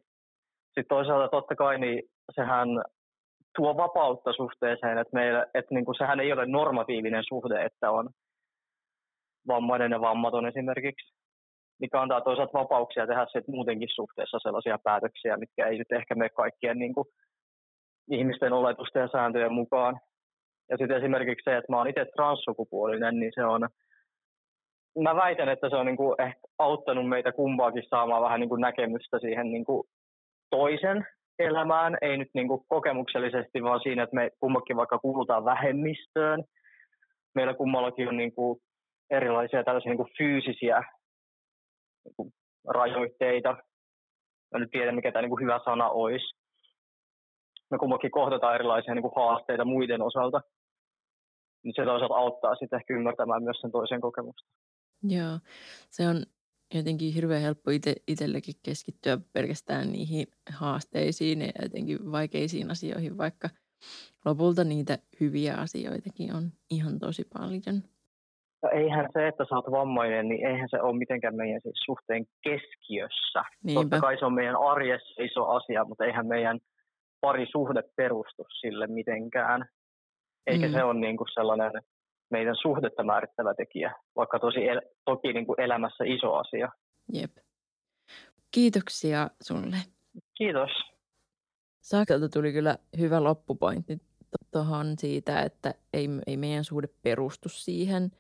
Sitten 0.66 0.88
toisaalta 0.88 1.28
totta 1.28 1.54
kai 1.56 1.78
niin 1.78 2.02
sehän 2.34 2.68
tuo 3.56 3.76
vapautta 3.76 4.32
suhteeseen, 4.32 4.98
että, 4.98 5.16
meillä, 5.16 5.46
että 5.54 5.74
niin 5.74 5.84
kuin 5.84 5.98
sehän 5.98 6.20
ei 6.20 6.32
ole 6.32 6.46
normatiivinen 6.46 7.24
suhde, 7.28 7.64
että 7.64 7.90
on 7.90 8.08
vammainen 9.48 9.92
ja 9.92 10.00
vammaton 10.00 10.46
esimerkiksi, 10.46 11.14
mikä 11.80 12.00
antaa 12.00 12.20
toisaalta 12.20 12.58
vapauksia 12.58 13.06
tehdä 13.06 13.26
se 13.32 13.42
muutenkin 13.48 13.88
suhteessa 13.94 14.38
sellaisia 14.42 14.78
päätöksiä, 14.84 15.36
mitkä 15.36 15.66
ei 15.66 15.78
nyt 15.78 15.92
ehkä 15.92 16.14
mene 16.14 16.28
kaikkien 16.28 16.78
niin 16.78 16.94
kuin, 16.94 17.06
ihmisten 18.10 18.52
oletusten 18.52 19.00
ja 19.00 19.08
sääntöjen 19.12 19.52
mukaan. 19.52 20.00
Ja 20.70 20.76
sitten 20.76 20.96
esimerkiksi 20.96 21.44
se, 21.44 21.56
että 21.56 21.72
mä 21.72 21.78
oon 21.78 21.88
itse 21.88 22.06
transsukupuolinen, 22.16 23.20
niin 23.20 23.32
se 23.34 23.44
on, 23.44 23.68
mä 24.98 25.16
väitän, 25.16 25.48
että 25.48 25.70
se 25.70 25.76
on 25.76 25.86
niin 25.86 25.96
kuin 25.96 26.14
ehkä 26.22 26.40
auttanut 26.58 27.08
meitä 27.08 27.32
kumpaakin 27.32 27.82
saamaan 27.90 28.22
vähän 28.22 28.40
niin 28.40 28.48
kuin 28.48 28.60
näkemystä 28.60 29.18
siihen 29.18 29.52
niin 29.52 29.64
kuin 29.64 29.82
toisen 30.50 31.06
elämään, 31.38 31.96
ei 32.02 32.16
nyt 32.16 32.28
niin 32.34 32.48
kuin 32.48 32.60
kokemuksellisesti, 32.68 33.62
vaan 33.62 33.80
siinä, 33.82 34.02
että 34.02 34.16
me 34.16 34.30
kummakin 34.40 34.76
vaikka 34.76 34.98
kuulutaan 34.98 35.44
vähemmistöön. 35.44 36.44
Meillä 37.34 37.54
kummallakin 37.54 38.08
on 38.08 38.16
niin 38.16 38.34
kuin 38.34 38.60
erilaisia 39.16 39.64
tällaisia 39.64 39.90
niin 39.90 39.96
kuin 39.96 40.14
fyysisiä 40.18 40.80
niin 42.04 42.14
kuin 42.16 42.32
rajoitteita. 42.68 43.56
Mä 44.52 44.58
nyt 44.58 44.70
tiedän, 44.70 44.94
mikä 44.94 45.12
tämä 45.12 45.22
niin 45.22 45.30
kuin 45.30 45.42
hyvä 45.42 45.60
sana 45.64 45.88
olisi. 45.88 46.36
Me 47.70 47.78
kummakin 47.78 48.10
kohdataan 48.10 48.54
erilaisia 48.54 48.94
niin 48.94 49.02
kuin 49.02 49.12
haasteita 49.16 49.64
muiden 49.64 50.02
osalta. 50.02 50.40
Niin 51.64 51.74
se 51.76 51.84
toisaalta 51.84 52.14
auttaa 52.14 52.54
sitten 52.54 52.76
ehkä 52.76 52.94
ymmärtämään 52.94 53.42
myös 53.42 53.56
sen 53.60 53.72
toisen 53.72 54.00
kokemusta. 54.00 54.50
Joo, 55.02 55.38
se 55.90 56.08
on 56.08 56.22
jotenkin 56.74 57.14
hirveän 57.14 57.42
helppo 57.42 57.70
itse, 57.70 57.94
itsellekin 58.08 58.54
keskittyä 58.62 59.18
pelkästään 59.32 59.92
niihin 59.92 60.26
haasteisiin 60.52 61.40
ja 61.40 61.52
jotenkin 61.62 62.12
vaikeisiin 62.12 62.70
asioihin, 62.70 63.18
vaikka 63.18 63.48
lopulta 64.24 64.64
niitä 64.64 64.98
hyviä 65.20 65.54
asioitakin 65.54 66.34
on 66.34 66.50
ihan 66.70 66.98
tosi 66.98 67.24
paljon. 67.24 67.82
No 68.62 68.68
eihän 68.72 69.08
se, 69.12 69.28
että 69.28 69.44
sä 69.48 69.54
oot 69.54 69.70
vammainen, 69.70 70.28
niin 70.28 70.46
eihän 70.46 70.68
se 70.70 70.80
ole 70.80 70.98
mitenkään 70.98 71.36
meidän 71.36 71.60
siis 71.62 71.80
suhteen 71.84 72.24
keskiössä. 72.42 73.42
Niinpä. 73.64 73.80
Totta 73.80 74.00
kai 74.00 74.18
se 74.18 74.24
on 74.24 74.34
meidän 74.34 74.56
arjessa 74.56 75.22
iso 75.22 75.48
asia, 75.48 75.84
mutta 75.84 76.04
eihän 76.04 76.26
meidän 76.26 76.58
parisuhde 77.20 77.82
perustu 77.96 78.46
sille 78.60 78.86
mitenkään. 78.86 79.64
Eikä 80.46 80.66
mm. 80.66 80.72
se 80.72 80.84
ole 80.84 81.00
niin 81.00 81.16
kuin 81.16 81.28
sellainen 81.34 81.72
meidän 82.30 82.56
suhdetta 82.62 83.04
määrittävä 83.04 83.54
tekijä, 83.54 83.94
vaikka 84.16 84.38
tosi 84.38 84.68
el- 84.68 84.88
toki 85.04 85.32
niin 85.32 85.46
kuin 85.46 85.60
elämässä 85.60 86.04
iso 86.04 86.34
asia. 86.34 86.68
Jep. 87.12 87.30
Kiitoksia 88.50 89.30
sulle. 89.42 89.76
Kiitos. 90.38 90.70
Saakelta 91.80 92.28
tuli 92.28 92.52
kyllä 92.52 92.78
hyvä 92.98 93.24
loppupointti 93.24 93.98
tuohon 94.52 94.86
siitä, 94.98 95.42
että 95.42 95.74
ei, 95.92 96.08
ei 96.26 96.36
meidän 96.36 96.64
suhde 96.64 96.88
perustu 97.02 97.48
siihen, 97.48 98.10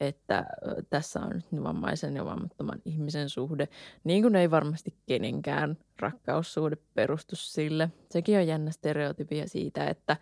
että 0.00 0.46
tässä 0.90 1.20
on 1.20 1.32
nyt 1.34 1.62
vammaisen 1.62 2.16
ja 2.16 2.24
vammattoman 2.24 2.82
ihmisen 2.84 3.28
suhde, 3.28 3.68
niin 4.04 4.22
kuin 4.22 4.36
ei 4.36 4.50
varmasti 4.50 4.94
kenenkään 5.06 5.76
rakkaussuhde 5.98 6.76
perustu 6.94 7.36
sille. 7.36 7.90
Sekin 8.10 8.38
on 8.38 8.46
jännä 8.46 8.70
stereotypia 8.70 9.48
siitä, 9.48 9.86
että, 9.86 10.16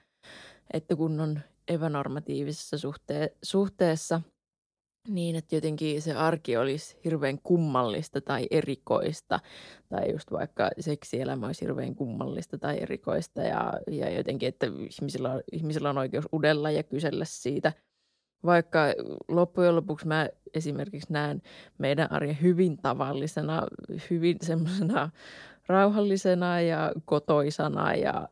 että 0.72 0.96
kun 0.96 1.20
on 1.20 1.40
epänormatiivisessa 1.68 2.76
suhte- 2.76 3.36
suhteessa 3.42 4.20
niin, 5.08 5.36
että 5.36 5.54
jotenkin 5.54 6.02
se 6.02 6.14
arki 6.14 6.56
olisi 6.56 6.96
hirveän 7.04 7.38
kummallista 7.42 8.20
tai 8.20 8.46
erikoista. 8.50 9.40
Tai 9.88 10.12
just 10.12 10.32
vaikka 10.32 10.70
seksielämä 10.80 11.46
olisi 11.46 11.60
hirveän 11.60 11.94
kummallista 11.94 12.58
tai 12.58 12.82
erikoista 12.82 13.42
ja, 13.42 13.72
ja 13.90 14.10
jotenkin, 14.10 14.48
että 14.48 14.66
ihmisillä 14.66 15.32
on, 15.32 15.42
ihmisillä 15.52 15.90
on 15.90 15.98
oikeus 15.98 16.28
udella 16.32 16.70
ja 16.70 16.82
kysellä 16.82 17.24
siitä. 17.24 17.72
Vaikka 18.46 18.80
loppujen 19.28 19.76
lopuksi 19.76 20.06
mä 20.06 20.28
esimerkiksi 20.54 21.12
näen 21.12 21.42
meidän 21.78 22.12
arjen 22.12 22.38
hyvin 22.42 22.76
tavallisena, 22.76 23.66
hyvin 24.10 24.36
semmoisena 24.42 25.10
rauhallisena 25.66 26.60
ja 26.60 26.92
kotoisana 27.04 27.94
ja 27.94 28.28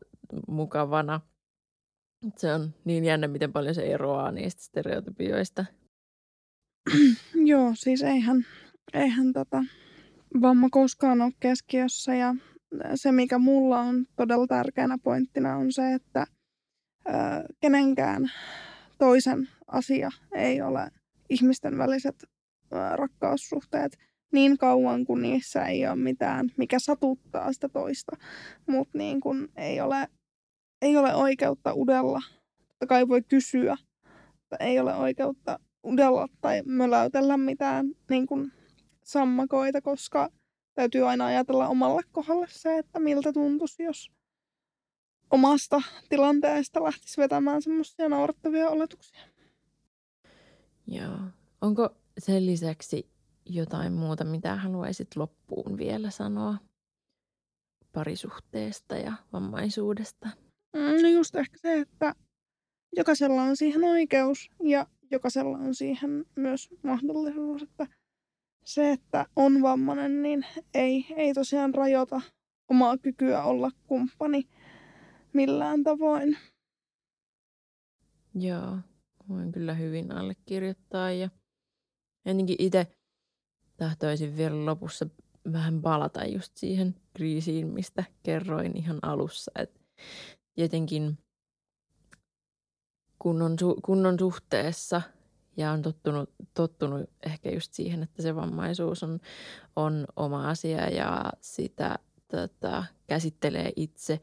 mukavana– 0.47 1.21
se 2.37 2.53
on 2.53 2.73
niin 2.85 3.05
jännä, 3.05 3.27
miten 3.27 3.53
paljon 3.53 3.75
se 3.75 3.93
eroaa 3.93 4.31
niistä 4.31 4.63
stereotypioista. 4.63 5.65
Joo, 7.51 7.71
siis 7.75 8.01
eihän, 8.01 8.45
eihän 8.93 9.33
tota, 9.33 9.63
vamma 10.41 10.67
koskaan 10.71 11.21
ole 11.21 11.31
keskiössä 11.39 12.15
ja 12.15 12.35
se, 12.95 13.11
mikä 13.11 13.37
mulla 13.37 13.79
on 13.79 14.05
todella 14.15 14.47
tärkeänä 14.47 14.97
pointtina 15.03 15.55
on 15.55 15.71
se, 15.71 15.93
että 15.93 16.27
ö, 17.07 17.11
kenenkään 17.59 18.31
toisen 18.97 19.49
asia 19.67 20.09
ei 20.35 20.61
ole 20.61 20.91
ihmisten 21.29 21.77
väliset 21.77 22.23
rakkaussuhteet 22.95 23.97
niin 24.31 24.57
kauan, 24.57 25.05
kun 25.05 25.21
niissä 25.21 25.65
ei 25.65 25.87
ole 25.87 25.95
mitään, 25.95 26.49
mikä 26.57 26.79
satuttaa 26.79 27.53
sitä 27.53 27.69
toista. 27.69 28.17
Mutta 28.67 28.97
niin 28.97 29.21
kun 29.21 29.49
ei 29.55 29.81
ole 29.81 30.07
ei 30.83 30.97
ole 30.97 31.15
oikeutta 31.15 31.73
udella. 31.73 32.21
Totta 32.67 32.87
kai 32.87 33.07
voi 33.07 33.21
kysyä, 33.21 33.77
mutta 34.27 34.57
ei 34.59 34.79
ole 34.79 34.95
oikeutta 34.95 35.59
udella 35.83 36.27
tai 36.41 36.61
möläytellä 36.65 37.37
mitään 37.37 37.85
niin 38.09 38.27
kuin 38.27 38.51
sammakoita, 39.03 39.81
koska 39.81 40.29
täytyy 40.75 41.09
aina 41.09 41.25
ajatella 41.25 41.67
omalle 41.67 42.01
kohdalle 42.11 42.47
se, 42.49 42.77
että 42.77 42.99
miltä 42.99 43.33
tuntuisi, 43.33 43.83
jos 43.83 44.11
omasta 45.31 45.81
tilanteesta 46.09 46.83
lähtisi 46.83 47.21
vetämään 47.21 47.61
semmoisia 47.61 48.09
naurettavia 48.09 48.69
oletuksia. 48.69 49.32
Joo. 50.87 51.19
Onko 51.61 51.89
sen 52.17 52.45
lisäksi 52.45 53.09
jotain 53.45 53.93
muuta, 53.93 54.23
mitä 54.23 54.55
haluaisit 54.55 55.15
loppuun 55.15 55.77
vielä 55.77 56.09
sanoa 56.09 56.57
parisuhteesta 57.93 58.95
ja 58.95 59.13
vammaisuudesta? 59.33 60.29
Mm, 60.75 61.01
no 61.01 61.09
just 61.09 61.35
ehkä 61.35 61.57
se, 61.57 61.79
että 61.79 62.15
jokaisella 62.95 63.41
on 63.41 63.57
siihen 63.57 63.83
oikeus 63.83 64.49
ja 64.63 64.87
jokaisella 65.11 65.57
on 65.57 65.75
siihen 65.75 66.25
myös 66.35 66.69
mahdollisuus, 66.83 67.61
että 67.61 67.87
se, 68.65 68.91
että 68.91 69.25
on 69.35 69.61
vammainen, 69.61 70.21
niin 70.21 70.45
ei, 70.73 71.05
ei 71.15 71.33
tosiaan 71.33 71.73
rajoita 71.75 72.21
omaa 72.69 72.97
kykyä 72.97 73.43
olla 73.43 73.71
kumppani 73.87 74.43
millään 75.33 75.83
tavoin. 75.83 76.37
Joo, 78.35 78.77
voin 79.29 79.51
kyllä 79.51 79.73
hyvin 79.73 80.11
allekirjoittaa. 80.11 81.11
Ja 81.11 81.29
jotenkin 82.25 82.55
itse 82.59 82.87
tahtoisin 83.77 84.37
vielä 84.37 84.65
lopussa 84.65 85.05
vähän 85.53 85.81
palata 85.81 86.25
just 86.25 86.57
siihen 86.57 86.95
kriisiin, 87.13 87.67
mistä 87.67 88.03
kerroin 88.23 88.77
ihan 88.77 88.99
alussa, 89.01 89.51
että 89.55 89.79
jotenkin 90.57 91.17
kun 93.19 93.41
on, 93.41 93.59
su, 93.59 93.75
kun 93.85 94.05
on 94.05 94.19
suhteessa 94.19 95.01
ja 95.57 95.71
on 95.71 95.81
tottunut, 95.81 96.29
tottunut 96.53 97.09
ehkä 97.25 97.51
just 97.51 97.73
siihen, 97.73 98.03
että 98.03 98.21
se 98.21 98.35
vammaisuus 98.35 99.03
on, 99.03 99.19
on 99.75 100.05
oma 100.15 100.49
asia 100.49 100.89
ja 100.89 101.23
sitä 101.41 101.99
tota, 102.27 102.85
käsittelee 103.07 103.73
itse, 103.75 104.19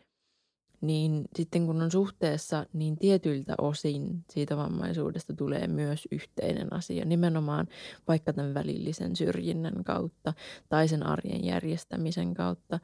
niin 0.80 1.24
sitten 1.36 1.66
kun 1.66 1.82
on 1.82 1.90
suhteessa, 1.90 2.66
niin 2.72 2.98
tietyiltä 2.98 3.54
osin 3.58 4.24
siitä 4.30 4.56
vammaisuudesta 4.56 5.34
tulee 5.34 5.66
myös 5.66 6.08
yhteinen 6.10 6.72
asia, 6.72 7.04
nimenomaan 7.04 7.68
vaikka 8.08 8.32
tämän 8.32 8.54
välillisen 8.54 9.16
syrjinnän 9.16 9.84
kautta 9.84 10.32
tai 10.68 10.88
sen 10.88 11.06
arjen 11.06 11.44
järjestämisen 11.44 12.34
kautta, 12.34 12.78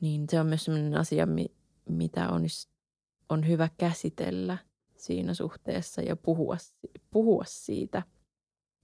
niin 0.00 0.26
se 0.28 0.40
on 0.40 0.46
myös 0.46 0.64
sellainen 0.64 0.96
asia, 0.96 1.28
mitä 1.88 2.28
on 2.28 2.42
on 3.28 3.48
hyvä 3.48 3.68
käsitellä 3.78 4.58
siinä 4.96 5.34
suhteessa 5.34 6.02
ja 6.02 6.16
puhua, 6.16 6.56
puhua 7.10 7.44
siitä, 7.46 8.02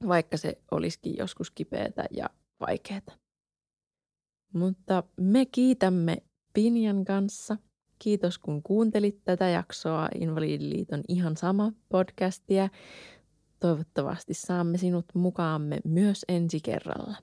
vaikka 0.09 0.37
se 0.37 0.59
olisikin 0.71 1.17
joskus 1.19 1.51
kipeätä 1.51 2.05
ja 2.11 2.31
vaikeaa. 2.61 3.01
Mutta 4.53 5.03
me 5.21 5.47
kiitämme 5.47 6.23
Pinjan 6.53 7.05
kanssa. 7.05 7.57
Kiitos 8.03 8.39
kun 8.39 8.63
kuuntelit 8.63 9.25
tätä 9.25 9.49
jaksoa 9.49 10.09
Invalidiliiton 10.15 11.03
ihan 11.09 11.37
sama 11.37 11.73
podcastia. 11.89 12.69
Toivottavasti 13.61 14.35
saamme 14.35 14.79
sinut 14.79 15.05
mukaamme 15.15 15.79
myös 15.85 16.25
ensi 16.29 16.61
kerralla. 16.61 17.17